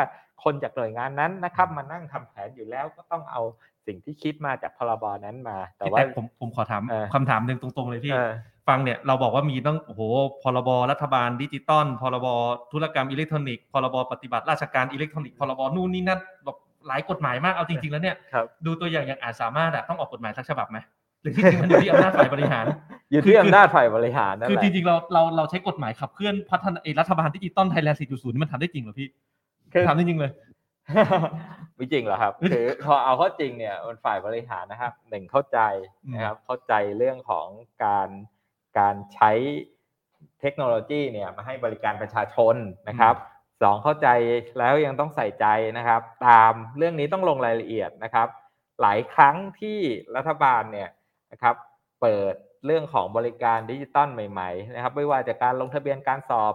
[0.45, 3.43] คนจากหน่วยงานนั้นนะครับมานั่งทำแผนอยู่แล้วก็ต้องเอา
[3.87, 8.33] สิ่งที่คิดมาจากพรบนั้นมา แต่แต่ว่าว่าผมผมขอถามเออคำถามหนึ่งตรงๆเลยพี่เออ
[8.69, 10.03] ฟังเนี่ยเราบอกว่ามีต้องโอ้โห
[10.43, 12.27] พรบรัฐบาลดิจิตอลพรบ
[12.73, 16.57] ธุรกรรมอิเล็กทรอนิกส์พรบปฏิบัติราชการอิเล็กทรอนิกส์พรบนู่นนี่นั่นแบบ
[16.89, 20.79] หลายกฎหมายมากเอาจริง ๆ แล้วเนี่ยครับดูตัวอย่างอย่างอาจสามารถอะต้องออกกฎหมายสักฉบับไหม
[21.23, 22.65] หรือที่จริงมันอยู่ที่อำนาจฝ่ายบริหาร
[23.13, 29.09] อยู่ที่อำนาจฝ่ายบริหารนั่นคือแหละจริงๆเราเราเราใช้กฎหมายขับเคลื่อนพัฒนาเอ่อรัฐบาลดิจิตอลไทยแลนด์ 4.0 นี่มันทำได้จริงเหรอพี่
[29.73, 30.33] คือทำได้จริงเลย
[31.77, 35.59] ไม่จริงเหรอครับคือพอเอาเข้าจริงเนี่ยมันฝ่ายบริหารนะครับหนึ่งเข้าใจ
[36.13, 37.47] นะครับเข้าใจเรื่องของ
[37.85, 38.09] การ
[38.79, 39.33] การใช้
[40.41, 42.55] เทคโนโลยีเนี่ยมาให้บริการประชาชน
[42.89, 43.15] นะครับ
[43.63, 44.09] สองเข้าใจ
[44.59, 45.47] แล้วยังต้องใส่ใจ
[45.79, 48.29] นะครับ ตามเรื่องนี้ต้องลงรายละเอียดนะครับ
[48.81, 49.79] หลายครั้งที่
[50.17, 50.89] รัฐบาลเนี่ย
[51.33, 51.55] นะครับ
[52.01, 52.35] เปิด
[52.67, 56.55] เรื่องของบริการดิจิตอลใหม่ๆนะครับ ไม่ว่าจะการลงทะเบียนการสอบ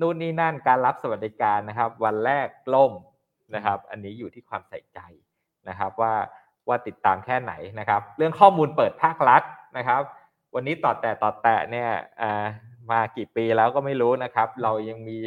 [0.00, 2.92] นู่นนี่นั่นการรับสวัสดิการนะครับ วันแรกล่ม
[3.54, 4.98] นะครับ อันนี้อยู่ที่ความใส่ใจ
[5.68, 6.14] นะครับว่า
[6.68, 9.42] ว่าติดตามแค่ไหนนะครับ เรื่องข้อมูลเปิดภาครัฐ
[9.78, 10.02] นะครับ
[10.54, 12.46] วันนี้ต่อแต่ต่อแต่เนี่ยอ่า
[12.90, 15.18] มากี่ปีแล้วก็ไม่รู้นะครับ เรายังมี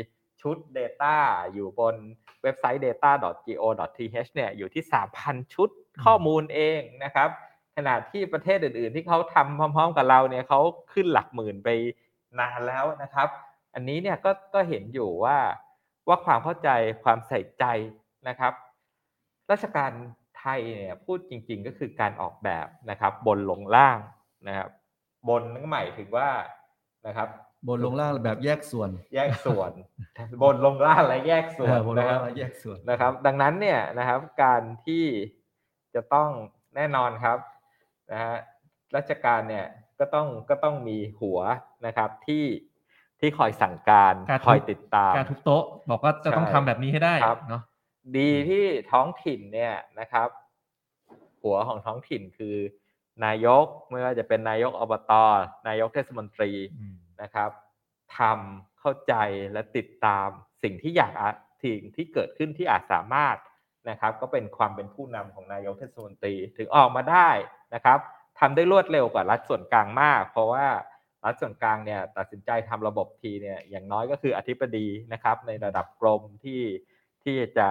[0.42, 1.16] ชุด Data
[1.54, 1.96] อยู่บน
[2.44, 4.84] เว็บไซต์ data.go.th เนี่ยอยู่ที่
[5.20, 5.70] 3,000 ชุด
[6.04, 7.30] ข้อมูลเองนะครับ
[7.78, 10.60] ขณะที่ประเทศอื่นๆ ที่เขาทำพร้อมๆ กับเราเนี่ยเขา
[10.94, 11.70] ขึ้นหลักหมื่นไป
[12.40, 13.28] นานแล้วนะครับ
[13.74, 15.38] อันนี้เนี่ยก็ก็เห็นอยู่ว่า
[16.08, 16.70] ว่าความเข้าใจ
[17.04, 17.66] ความใส่ใจ
[18.28, 18.54] นะครับ
[19.52, 19.92] ราชการ
[20.38, 24.00] ไทยเนี่ยพูดจริงๆก็คือการออกแบบนะครับ บนลงล่าง
[24.48, 24.70] นะครับ
[25.30, 26.30] บนนั่นหมายถึงว่า
[27.08, 27.30] นะครับ
[27.68, 29.72] บนลงล่างแบบแยกส่วน แยกส่วน
[30.44, 35.06] บนลงล่างและแยกส่วเอนอบนลนะงครัล่าบงและแยกส่วนนะครับ ดังนั้นเนี่ยนะครับ การที่
[35.96, 36.30] จะต้อง
[36.76, 37.38] แน่นอนครับ
[38.12, 38.36] นะฮะ
[38.96, 39.66] ราชการเนี่ย
[40.00, 41.40] ก็ต้องก็ต้องมีหัว
[41.86, 42.46] นะครับที่
[43.20, 47.62] ที่คอยสั่งการการทุบคอยติดตามการทุบโต๊ะ บอกว่าจะต้องใช่ทำแบบนี้ให้ได้ครับเนาะ
[48.18, 50.30] ดีที่ท้องถิ่นเนี่ยนะครับ
[51.42, 52.56] หัวของท้องถิ่นคือ
[53.26, 55.12] นายกไม่ว่าจะเป็นนายกอบต
[55.68, 57.50] นายกเทศมนตรีอืมนะครับ
[58.18, 59.14] ทำเข้าใจ
[59.54, 60.28] และติดตาม
[60.64, 61.32] สิ่งที่อยากอะ
[61.64, 63.38] สิ่งที่เกิดขึ้นที่อาจสามารถ
[63.90, 67.30] นะครับ ก็เป็นความเป็นผู้นำของนายกเทศมนตรีถึงออกมาได้
[67.74, 68.00] นะครับ
[68.40, 70.66] ทำได้รวดเร็วกว่ารัฐส่วนกลางมาก เพราะว่า
[71.26, 76.62] รัฐส่วนกลางเนี่ยตัดสินใจทำระบบทีเนี่ยอย่างน้อยก็คืออธิบดีนะครับ ในระดับกรมที่
[77.24, 77.68] ที่จะ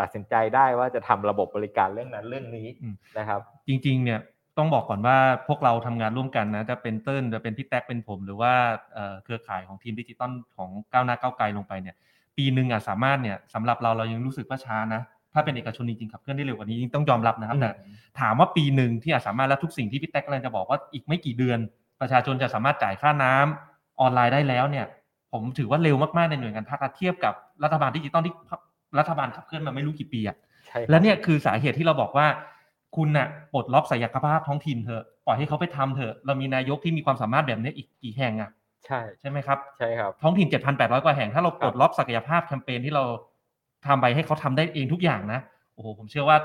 [0.00, 4.20] ตัดสินใจได้ว่าจะทำระบบบริการเรื่องนั้นเรื่องนี้อืมนะครับ จริงๆเนี่ย
[4.58, 5.16] ต้องบอกก่อนว่า
[5.48, 8.52] พวกเราทำงานร่วมกันนะจะเป็นเติ้ลจะเป็นพี่แท็กเป็นผม หรือว่า
[8.94, 11.96] เอ่อเครือข่ายของทีมดิจิตอลของก้าวหน้าก้าวไกลลงไปเนี่ย
[12.36, 15.02] ปีหนึ่งอะสามารถเนี่ยสำหรับเราเรายังรู้สึกว่าช้านะ
[15.32, 17.70] ถ้าเป็นเอกชนจริงๆขับเคลื่อนได้เร็วกว่านี้จริงๆต้องยอมรับนะครับแต่
[18.20, 21.58] ถามว่าปีหนึ่งที่อาจสามารถและทุกสิ่งที่พี่แท็กกำลังจะบอกว่าอีกไม่กี่เดือน
[22.00, 24.86] ประชาชนจะสามารถจ่ายค่าน้ำออนไลน์ได้แล้วเนี่ย
[25.32, 28.34] ผมถือว่าเร็วมากๆในหน่วยงานภาครัฐเทียบกับรัฐบาลดิจิตอลที่
[28.98, 32.26] รัฐบาลขับเคลื่อนมาไม่รู้กี่ปีอะใช่ครับและเนี่ยคือสาเหตุที่เราบอกว่า
[32.96, 38.50] คุณน่ะปลดล็อกศักยภาพท้องถิ่นเถอะปล่อยให้เขาไปทำเถอะ เรามีนายกที่มีความสามารถแบบนี้อีกกี่แห่งอะ
[38.86, 43.04] ใช่ใช่ไหมครับใช่ครับท้องถิ่น 7,800 กว่าแห่งถ้าเราปลดครับล็อกศักยภาพแคมเปญที่เรา
[43.86, 45.40] ทำไปให้เขาทำได้เองทุกอย่างนะ
[45.74, 46.36] โอ้โหผมเชื่อว่า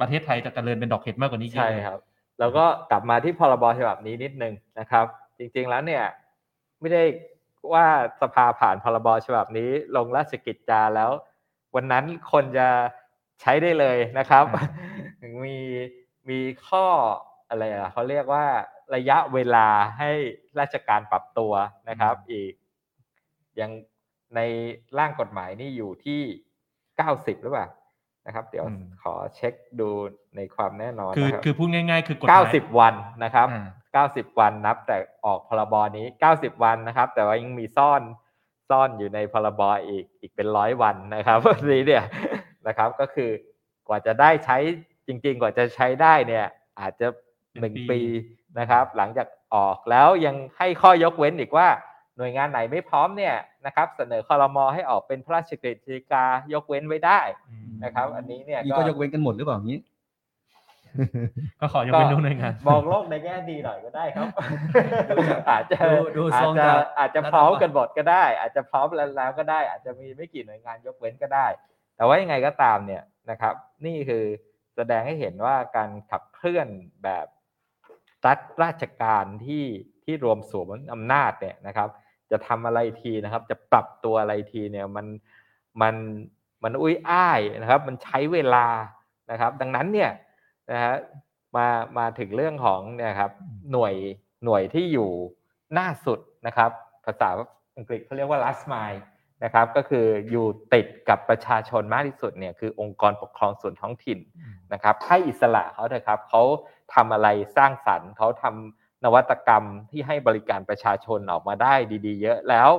[0.00, 2.00] ประเทศไทยจะเจริญเป็นดอกเห็ดมากกว่านี้เยอะใช่เลยครับ
[2.40, 5.06] แล้วก็กลับมาที่พรบฉบับนี้นิดนึงนะครับ
[5.38, 6.04] จริงๆแล้วเนี่ย
[6.80, 7.02] ไม่ได้
[7.72, 7.86] ว่า
[8.22, 11.10] สภาผ่านพรบฉบับนี้ ลงราชกิจจาแล้ว
[11.74, 12.68] วันนั้นคนจะ
[13.40, 14.44] ใช้ได้เลยนะครับ
[15.44, 15.58] มี
[16.30, 16.86] มีข้อ
[17.48, 18.46] อะไรอะเขาเรียกว่า
[18.94, 19.68] ระยะเวลา
[19.98, 20.10] ให้
[20.60, 21.52] ราชการปรับตัว
[21.88, 22.52] นะครับ อีก
[23.60, 23.70] ยัง
[24.36, 24.40] ใน
[24.98, 26.20] ร่างกฎหมายนี่อยู่ที่
[26.96, 27.68] เก้าสิบหรือเปล่า
[28.26, 29.88] นะครับ เดี๋ยวอืมขอเช็คดู
[30.36, 32.94] ในความแน่นอนคือนะครับคือพูดง่ายๆ คือกฎหเก้ามายสิบวัน
[33.24, 38.02] นะครับอ่าเก้าสิบวันนับ แต่ออกพรบนี้เก้าสิบวันนะครับ แต่ว่ายังมีซ่อน
[38.70, 42.04] ซ่อนอยู่ในพรบอีกอีกเป็นร้อยวันนะครับวันนี้เนี่ย
[42.66, 43.30] นะครับ ก็คือ
[43.88, 44.58] กว่าจะได้ใช้
[45.06, 46.46] จริง ๆ กว่าจะใช้ได้เนี่ย
[46.80, 47.06] อาจจะ
[47.60, 48.00] หนึ่งปี
[48.58, 51.68] นะครับ หลังจากออกแล้วยังให้ข้อยกเว้นอีกว่า
[52.16, 53.34] หน่วยงานไหนไม่พร้อมเนี่ย
[53.66, 59.80] นะครับ เสนอคอรมอให้ออกเป็นพระราชกฤษฎีกายกเว้นไว้ได้อืมนะครับ อันนี้เนี่ยนี่ก็ยกเว้นกันหมดหรือเปล่าอย่างนี้
[61.60, 64.28] ก็ขอยกเว้นดูหน่วยงานมองโลกในแง่ดีหน่อยก็ได้ครับ
[65.50, 71.46] อาจจะดูดูอาทจรงจะจะอาจจะพร้อมกันหมดก็ได้ อาจจะพร้อมแล้วแล้วก็ได้ อาจจะมีไม่กี่หน่วยงานยกเว้นก็ได้
[71.96, 73.54] แต่ว่ายังไงก็ตามเนี่ยนะครับ
[73.86, 74.24] นี่คือ
[74.76, 76.68] แสดงให้เห็นว่าการขับเคลื่อน
[77.04, 77.26] แบบ
[78.26, 79.64] รัฐราชการที่
[80.04, 81.88] ที่รวมสวมอำนาจเนี่ยนะครับ
[82.30, 85.06] จะทำอะไรทีนะครับ จะปรับตัวอะไรทีเนี่ยมัน
[85.82, 85.94] มัน
[86.62, 88.66] มันอุ้ยอ้ายนะครับ มันใช้เวลา
[89.30, 90.10] นะครับ ดังนั้นเนี่ย
[90.70, 90.94] นะฮะ
[91.56, 91.66] มา
[91.98, 93.32] มาถึงเรื่องของเนี่ยครับ
[93.72, 93.94] หน่วย
[94.44, 95.10] หน่วยที่อยู่
[95.72, 96.70] หน้าสุดนะครับ
[97.04, 97.28] ภาษา
[97.76, 99.00] อังกฤษเขาเรียกว่า last mile
[99.44, 104.18] นะครับก็คืออยู่ติดกับประชาชนมากที่สุดเนี่ยคือองค์กรปกครองส่วนท้องถิ่น
[104.72, 106.42] นะครับให้อิสระเขาเถอะครับเขา
[106.94, 111.74] ทำอะไรสร้างสรรค์เขาทำนวัตกรรมที่ให้บริการประชาชนออกมาได้
[112.06, 112.70] ดี ๆ เยอะแล้ว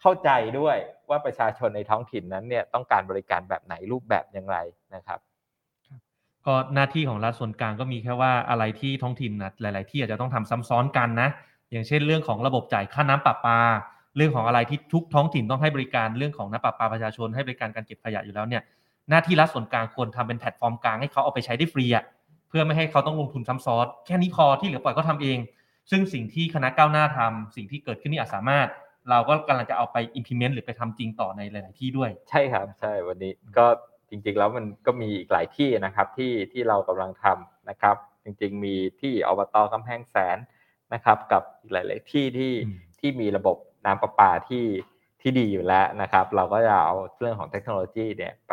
[0.00, 0.76] เข้าใจด้วย
[1.10, 4.58] ว่าประชาชนในท้องถิ่นนั้นเนี่ยต้องการบริการแบบไหนรูปแบบอย่างไร
[4.94, 5.18] นะครับ
[6.46, 11.28] ก็หน้าที่ของรัฐส่วนกลางก็มีแค่ว่าอะไรที่ท้องถิ่นนะหลาย ๆ ที่อาจจะต้องทำซ้ำซ้อนกันนะ
[11.70, 13.58] อย่างเช่นเรื่องของระบบจ่ายค่าน้ำประปา
[14.18, 18.62] เรื่องของอะไรที่ทุกท้องถิ่นต้องให้บริการเรื่องของน้ำประปาประชาชนให้บริการการเก็บขยะอยู่แล้วเนี่ย
[19.10, 22.04] หน้าที่รัฐส่วนกลางควรทำเป็นแพลตฟอร์มกลางให้เขาเอาไปใช้ได้ฟรีอะ
[22.48, 25.38] เพื่อไม่ให้เขาต้องลงทุนซ้ำซ้อนแค่นี้พอที่เหลือปล่อยเขาทำเอง
[25.90, 28.68] ซึ่งสิ่งที่คณะก้าวหน้าทำสิ่งที่เกิดขึ้นนี่อาจสามารถ
[29.10, 33.66] เราก็กำลังจะเอาไป implement หรือไปทำจริงต่อในหลาย ๆ ที่ด้วย ใช่ครับใช่วันนี้ก็
[34.10, 40.38] จริง ๆ แล้วมันก็มีอีกหลายที่นะครับที่ที่เรากำลังทำนะครับ จริง ๆ มีที่อบตกำแพงแสน
[40.94, 43.56] นะครับ กับอีกหลาย ๆ ที่ที่อืมที่มีระบบ
[43.88, 44.66] น้ำประปาที่
[45.20, 48.52] ที่ดีอยู่แล้วนะครับ เราก็จะเอาเรื่องของเทคโนโลยีเนี่ยไป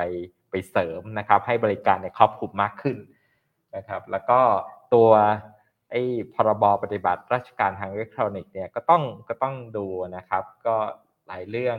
[0.50, 2.98] ไปเสริมนะครับ ให้บริการในยครอบคลุมมากขึ้น
[3.76, 4.40] นะครับ แล้วก็
[4.94, 5.10] ตัว
[5.92, 6.02] ไอ้
[6.34, 9.86] พรบปฏิบัติราชการทางอิเล็กทรอนิกส์เนี่ยก็ต้องก็ต้องดู
[10.18, 10.76] นะครับ ก็
[11.28, 11.78] หลายเรื่อง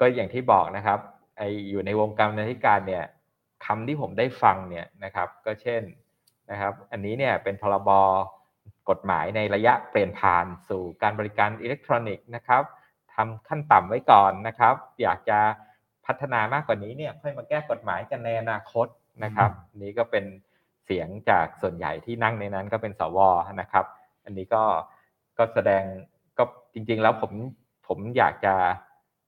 [0.00, 0.98] ก็อย่างที่บอกนะครับ
[1.38, 3.04] ไออยู่ในวงการบรรณาธิการเนี่ย
[3.64, 5.82] คำที่ผมได้ฟังเนี่ยนะครับ ก็เช่น
[6.50, 7.90] นะครับ อันนี้เนี่ยเป็นพรบ
[8.90, 12.62] กฎหมายในระยะเปลี่ยนผ่านสู่การบริการอิเล็กทรอนิกส์นะครับ
[13.14, 15.38] ทำขั้นต่ำไว้ก่อนนะครับ อยากจะ
[16.06, 18.86] พัฒนามากกว่านี้เนี่ยค่อยมาแก้กฎหมายกันในอนาคต
[19.24, 20.24] นะครับอันนี้ก็เป็น
[20.84, 23.18] เสียงจากส่วนใหญ่ที่นั่งในนั้นก็เป็นสว
[23.60, 23.84] นะครับ
[24.24, 24.64] อันนี้ก็
[25.38, 25.82] ก็แสดง
[26.38, 27.32] ก็จริง ๆ แล้วผม
[27.86, 28.54] ผมอยากจะ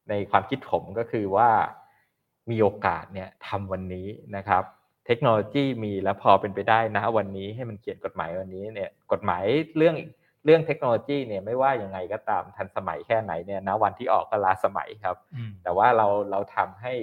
[0.09, 1.51] ในความคิดผมก็คือว่า
[2.51, 4.07] มีโอกาสเนี่ยทำวันนี้
[4.37, 4.65] นะครับ
[5.11, 9.45] เทคโนโลยีมีแล้วพอเป็นไปได้นะวันนี้ให้มันเขียนกฎหมายวันนี้เนี่ยกฎหมาย
[9.77, 9.97] เรื่อง
[10.45, 16.95] เรื่องเทคโนโลยีเนี่ยไม่ว่ายังไงก็ตามทันสมัยแค่ไหนเนี่ยนะวันที่ออกก็ล้าสมัยครับอืมแต่ว่าเราเราทำให้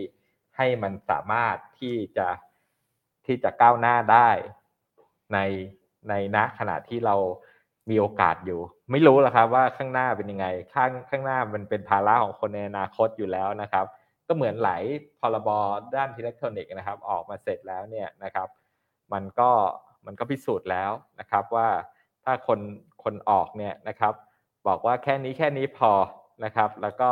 [0.58, 2.28] ให้มันสามารถที่จะ
[3.26, 4.30] ที่จะก้าวหน้าได้
[5.34, 5.40] ใน
[6.10, 7.16] ในณขณะที่เรา
[7.90, 8.60] มีโอกาสอยู่
[8.92, 13.86] ไม่รู้หรอกครับว่าข้างหน้าเป็นยังไงข้างข้างหน้ามันเป็นภาระของคนในอนาคตอยู่แล้วนะครับ
[14.28, 14.84] ก็เหมือนหลาย
[15.20, 15.50] พรบ
[15.96, 18.48] ด้านอิเล็กทรอนิกส์นะครับ ออกมาเสร็จแล้วเนี่ยนะครับ
[19.14, 19.50] มันก็
[20.06, 21.68] มันก็พิสูจน์แล้วนะครับว่า
[22.24, 22.60] ถ้าคน
[23.04, 24.14] คนออกเนี่ยนะครับ
[24.68, 25.92] บอกว่าแค่นี้แค่นี้พอ
[26.44, 27.10] นะครับ แล้วก็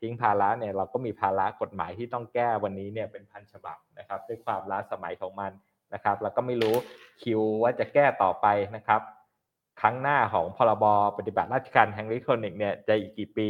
[0.00, 5.52] ทิ้งภาระเนี่ยเราก็มีภาระกฎหมายที่ต้องแก้วันนี้เนี่ยเป็นพันฉบับนะครับ ด้วยความล้าสมัยของมัน
[5.94, 6.74] นะครับแล้วก็ไม่รู้
[7.22, 8.46] คิวว่าจะแก้ต่อไป
[8.76, 9.00] นะครับ
[9.80, 10.84] ครั้งหน้าของพรบ
[11.18, 13.48] ปฏิบัติราชการทางอิเล็กทรอนิกส์เนี่ยจะอีกกี่ปี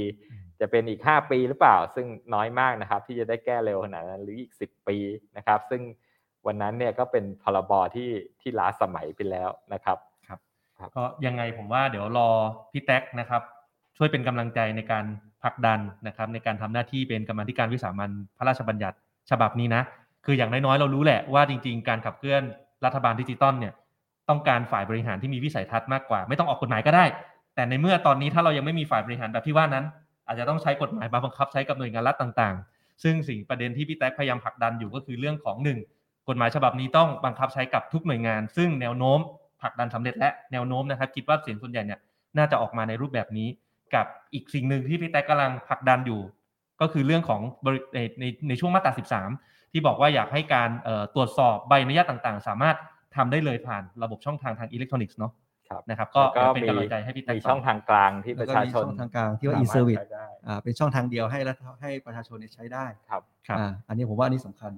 [0.61, 4.96] จะเป็นอีก 5 ปีหรือเปล่า ซึ่งน้อยมากนะครับ ที่จะได้แก้เร็วขนาดนั้นหรืออีก 10 ปี
[5.36, 5.82] นะครับ ซึ่ง
[6.46, 9.98] วันนั้นเนี่ยก็เป็นพรบที่ที่ล้าสมัยไปแล้วนะครับ
[10.96, 12.28] ก็ยังไงผมว่าเดี๋ยวรอ
[12.72, 13.42] พี่แท็กนะครับ
[13.96, 15.04] ช่วยเป็นกำลังใจในการ
[15.42, 18.96] ผลักดันนะครับ ในการทำหน้าที่เป็นกรรมาธิการวิสามัญพระราชบัญญัติ
[19.30, 19.82] ฉบับนี้นะ
[20.24, 22.42] คืออย่างน้อยๆเรารู้แหละว่าจริง ๆ การขับเคลื่อน
[22.84, 23.72] รัฐบาลดิจิตอลเนี่ย
[24.28, 27.04] ต้องการฝ่ายบริหารที่มีวิสัยทัศน์มากกว่า ไม่ต้องออกกฎหมายก็ได้
[27.54, 29.84] แต่ในเมื่อตอนนี้ถ้าเรายังไม่มีฝ่ายบริหารแบบที่ว่านั้น
[30.27, 35.79] อาจจะต้องใช้กฎหมายมาบังคับใช้กับหน่วยงานรัฐต่างๆ ซึ่งสิ่งประเด็นที่พี่แท็กพยายามผลักดันอยู่ก็คือเรื่องของหนึ่ง
[36.29, 39.18] กฎหมายฉบับนี้ต้องบังคับใช้กับทุกหน่วยงาน ซึ่งแนวโน้ม
[39.62, 42.01] ผลักดันสำเร็จและแนวโน้มนะครับคิดว่าเสียงส่วนใหญ่เนี่ย
[42.39, 43.49] น่าจะออกมาในรูปแบบนี้
[43.95, 46.20] กับอีกสิ่งหนึ่งที่พี่แท็กกำลังผลักดันอยู่
[46.81, 47.41] ก็คือเรื่องของ
[47.95, 48.93] ในในในช่วงมาตรา
[49.33, 50.70] 13 ที่บอกว่าอยากให้การ
[51.14, 52.77] ตรวจสอบใบอนุญาตต่างๆ สามารถ
[53.16, 55.33] ทำได้เลยผ่านระบบช่องทางทางอิเล็กทรอนิกส์เนาะ
[55.91, 56.23] นะครับก็
[56.55, 64.73] เป็นกำลังใจให้พี่แท็กมีช่องทางกลางที่ประชาชนช่องทางกลางที่ว่าส e มรถ service ใช้ได้อ่าเป็นช่องทางเดียวให้รัฐให้ประชาชนเนี่ยใช้ได้ครับครับอ่าอันนี้ผมว่าอันนี้สำคัญ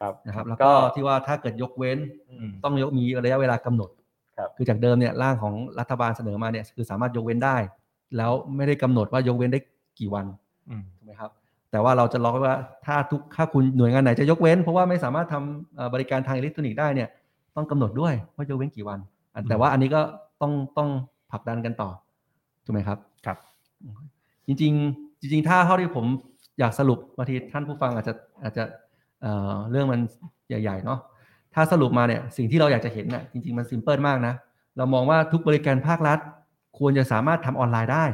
[0.00, 1.98] ครับนะครับ แล้วก็ที่ว่าถ้าเกิดยกเว้น
[2.30, 3.90] อืมต้องยกมีระยะเวลากำหนด
[4.36, 7.56] ครับคือจากเดิมเนี่ยร่างของรัฐบาลเสนอมาเนี่ยคือสามารถยกเว้นได้
[8.16, 9.60] แล้วไม่ได้กำหนดว่ายกเว้นได้
[9.98, 10.26] กี่วัน
[10.70, 11.30] อืมถูกไหมครับ
[11.70, 17.08] แต่ว่าเราจะล็อกไว้ว่าถ้าทุกถ้าคุณหน่วยงานไหนจะยกเว้น เพราะว่าไม่สามารถทำเอ่อบริการทางอิเล็กทรอนิกส์ได้เนี่ย
[17.56, 18.98] ต้องกำหนดด้วยว่ายกเว้นกี่วัน
[19.34, 20.00] อะแต่ว่าอันนี้ก็
[20.42, 20.90] ต้องต้อง
[21.30, 21.90] ผลักดันกันต่อ
[22.64, 23.36] ถูกไหมครับครับ
[24.46, 26.06] จริง ๆ จริง ๆ ถ้าเท่าที่ผม
[26.58, 28.64] อยากสรุปบางทีท่านผู้ฟังอาจจะอาจจะ
[29.20, 30.00] เอ่อเรื่องมัน
[30.48, 30.98] ใหญ่ๆเนาะ
[31.54, 34.34] ถ้าสรุปมาเนี่ยสิ่งที่เราอยากจะเห็นน่ะจริง ๆ มันซิมเพิลมากนะ
[34.76, 36.18] เรามองว่าทุกบริการภาครัฐ
[36.78, 38.04] ควรจะสามารถทำออนไลน์ได้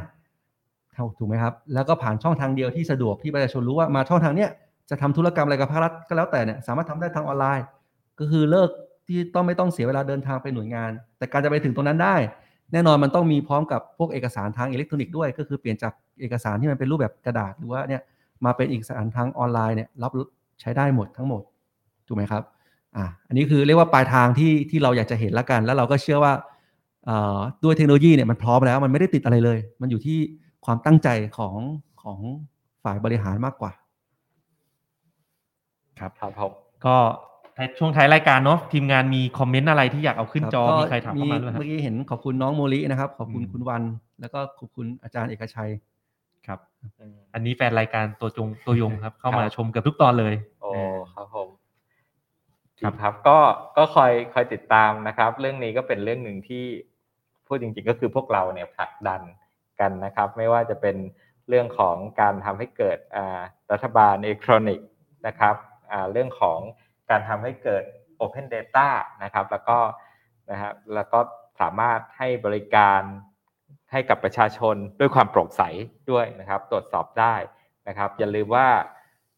[1.19, 4.51] ถูกไหมครับ แล้วก็ผ่านช่องทางเดียวที่สะดวกที่ประชาชนรู้ว่ามาช่องทางเนี้ย
[4.91, 7.65] จะทำธุรกรรมอะไรกับภาครัฐก็แล้วแต่เนี่ยสามารถทำได้ทางออนไลน์
[8.19, 8.71] ก็คือเลิก
[9.09, 12.17] ที่ต้องไม่ต้องเสียเวลาเดินทางไปหน่วยงาน แต่การจะไปถึงตรงนั้นได้
[12.73, 18.03] แน่นอนมันต้องมีพร้อมกับพวกเอกสารทางอิเล็กทรอนิกส์ด้วย ก็คือเปลี่ยนจากเอกสารที่มันเป็นรูปแบบกระดาษหรือว่าเนี่ย
[18.45, 20.13] มาเป็นเอกสารทางออนไลน์เนี่ยรับ
[20.61, 21.43] ใช้ได้หมดทั้งหมด
[22.07, 22.43] ถูกไหมครับ
[22.97, 26.33] อ่าอันนี้คือเรียกว่าปลายทางที่ที่เราอยากจะเห็นละกัน แล้วเราก็เชื่อว่า
[27.07, 30.19] เอ่อด้วยเทคโนโลยีเนี่ยมันพร้อมแล้วมันไม่ได้ติดอะไรเลย มันอยู่ที่
[30.65, 31.57] ความตั้งใจของ
[32.03, 32.19] ของ
[32.85, 33.73] ฝ่ายบริหารมากกว่า
[35.99, 36.53] ครับครับผม
[36.87, 36.97] ก็
[37.29, 37.38] ท้าย
[37.79, 43.83] ช่วงท้ายรายการเนาะทีมงานมีคอมเมนต์อะไรที่อยากเอาขึ้นจอก็มีใครถามเข้ามาด้วยครับเมื่อกี้เห็นขอบคุณน้องโมลินะครับ ขอบคุณอืมคุณวัน
[44.21, 45.71] แล้วก็ขอบคุณอาจารย์เอกชัย
[46.47, 46.59] ครับ
[46.99, 51.49] อืมอันนี้แฟนรายการตัวจงตัวยงครับ เข้ามาครับชมเกือบทุกตอนเลยโอ้เออครับผม
[52.81, 53.39] ครับครับก็
[53.77, 56.65] ก็คอยคอยติดตามนะครับ เรื่องนี้ก็เป็นเรื่องหนึ่งที่
[57.47, 59.23] พูดจริง ๆ ก็คือพวกเราเนี่ยผลักดัน
[59.81, 60.97] กันนะครับ ไม่ว่าจะเป็น
[61.49, 63.41] เรื่องของการทำให้เกิดอ่า
[63.73, 64.89] รัฐบาลอิเล็กทรอนิกส์
[65.27, 65.55] นะครับ
[65.93, 66.61] อ่าเรื่องของ
[67.11, 67.85] การทำให้เกิด
[68.21, 68.89] Open Data
[69.23, 69.79] นะครับ แล้วก็
[70.51, 71.19] นะครับแล้วก็
[71.61, 73.01] สามารถให้บริการ
[73.93, 75.63] ให้กับประชาชนด้วยความโปร่งใส
[76.11, 77.35] ด้วยนะครับ ตรวจสอบได้
[77.89, 78.69] นะครับ อย่าลืมว่า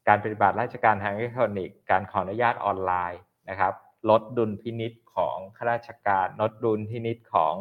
[0.08, 3.72] การปฏิบัติราชการทางอิเล็กทรอนิกส์การขออนุญาตออนไลน์นะครับ
[4.10, 7.54] ลดดุลพินิษของข้าราชการลดดุลพินิษของ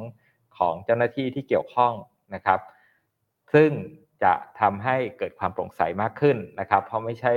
[0.58, 1.94] ของเจ้าหน้าที่ที่เกี่ยวข้อง
[2.34, 2.60] นะครับ
[3.54, 3.70] ซึ่ง
[4.24, 7.34] จะทำให้เกิดความโปร่งใสมากขึ้นนะครับ เพราะไม่ใช่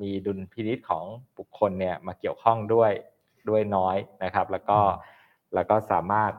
[0.00, 1.04] มีดุลพินิษของ
[1.38, 2.92] บุคคลเนี่ยมาเกี่ยวข้องด้วย
[3.48, 4.78] ด้วยน้อยนะครับ แล้วก็
[5.54, 6.32] แล้วก็สามารถ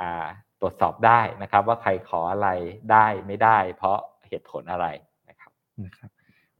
[0.00, 0.26] อ่า
[0.60, 2.48] ตรวจสอบได้นะครับ ว่าใครขออะไร
[2.92, 3.98] ได้ไม่ได้ เพราะ
[4.28, 4.86] เหตุผลอะไร
[5.28, 5.50] นะครับ
[5.84, 6.10] นะครับ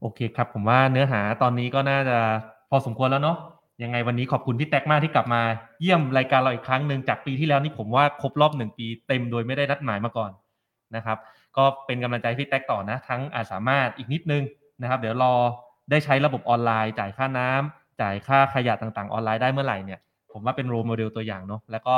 [0.01, 2.17] โอเคครับ ผมว่าเนื้อหาตอนนี้ก็น่าจะ
[2.69, 3.37] พอสมควรแล้วเนาะ
[3.83, 5.41] ยังไงวันนี้ขอบคุณพี่แท็กมากที่กลับมา
[5.81, 10.31] เยี่ยมรายการเราอีกครั้งหนึ่งจากปีที่แล้วนี่ผมว่าครบรอบหนึ่งปีเต็มโดยไม่ได้นัดหมายมาก่อน
[10.95, 11.17] นะครับ
[11.57, 14.43] ก็เป็นกำลังใจให้พี่แท็กต่อนะ ทั้งอาจสามารถอีกนิดนึง
[14.81, 15.33] นะครับ เดี๋ยวรอ
[15.89, 19.99] ได้ใช้ระบบออนไลน์ จ่ายค่าน้ำจ่ายค่าขยะต่างๆออนไลน์ได้เมื่อไหร่เนี่ย
[20.31, 21.95] ผมว่าเป็น role model ตัวอย่างเนาะแล้วก็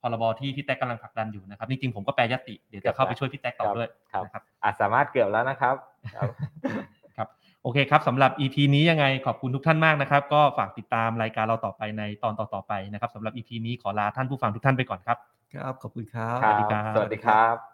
[0.00, 5.74] พรบที่พี่แท็กกำลังผลักดันอยู่นะครับจริงๆผมก็แปรญัตติเดี๋ยวจะเข้าไปช่วยพี่แท็กต่อด้วยครับนะครับอาจสามารถเกือบแล้วนะครับ
[6.14, 6.30] ครับ
[7.16, 7.28] ครับ
[7.62, 15.18] โอเคครับสำหรับ EP นี้ยังไงขอบคุณทุกท่านมากนะครับ ก็ฝากติดตามรายการเราต่อไปในตอนต่อๆไปนะครับสำหรับ EP นี้ขอลาท่านผู้ฟังทุกท่านไปก่อนครับ
[15.54, 17.73] ครับขอบคุณครับสวัสดีครับสวัสดีครับ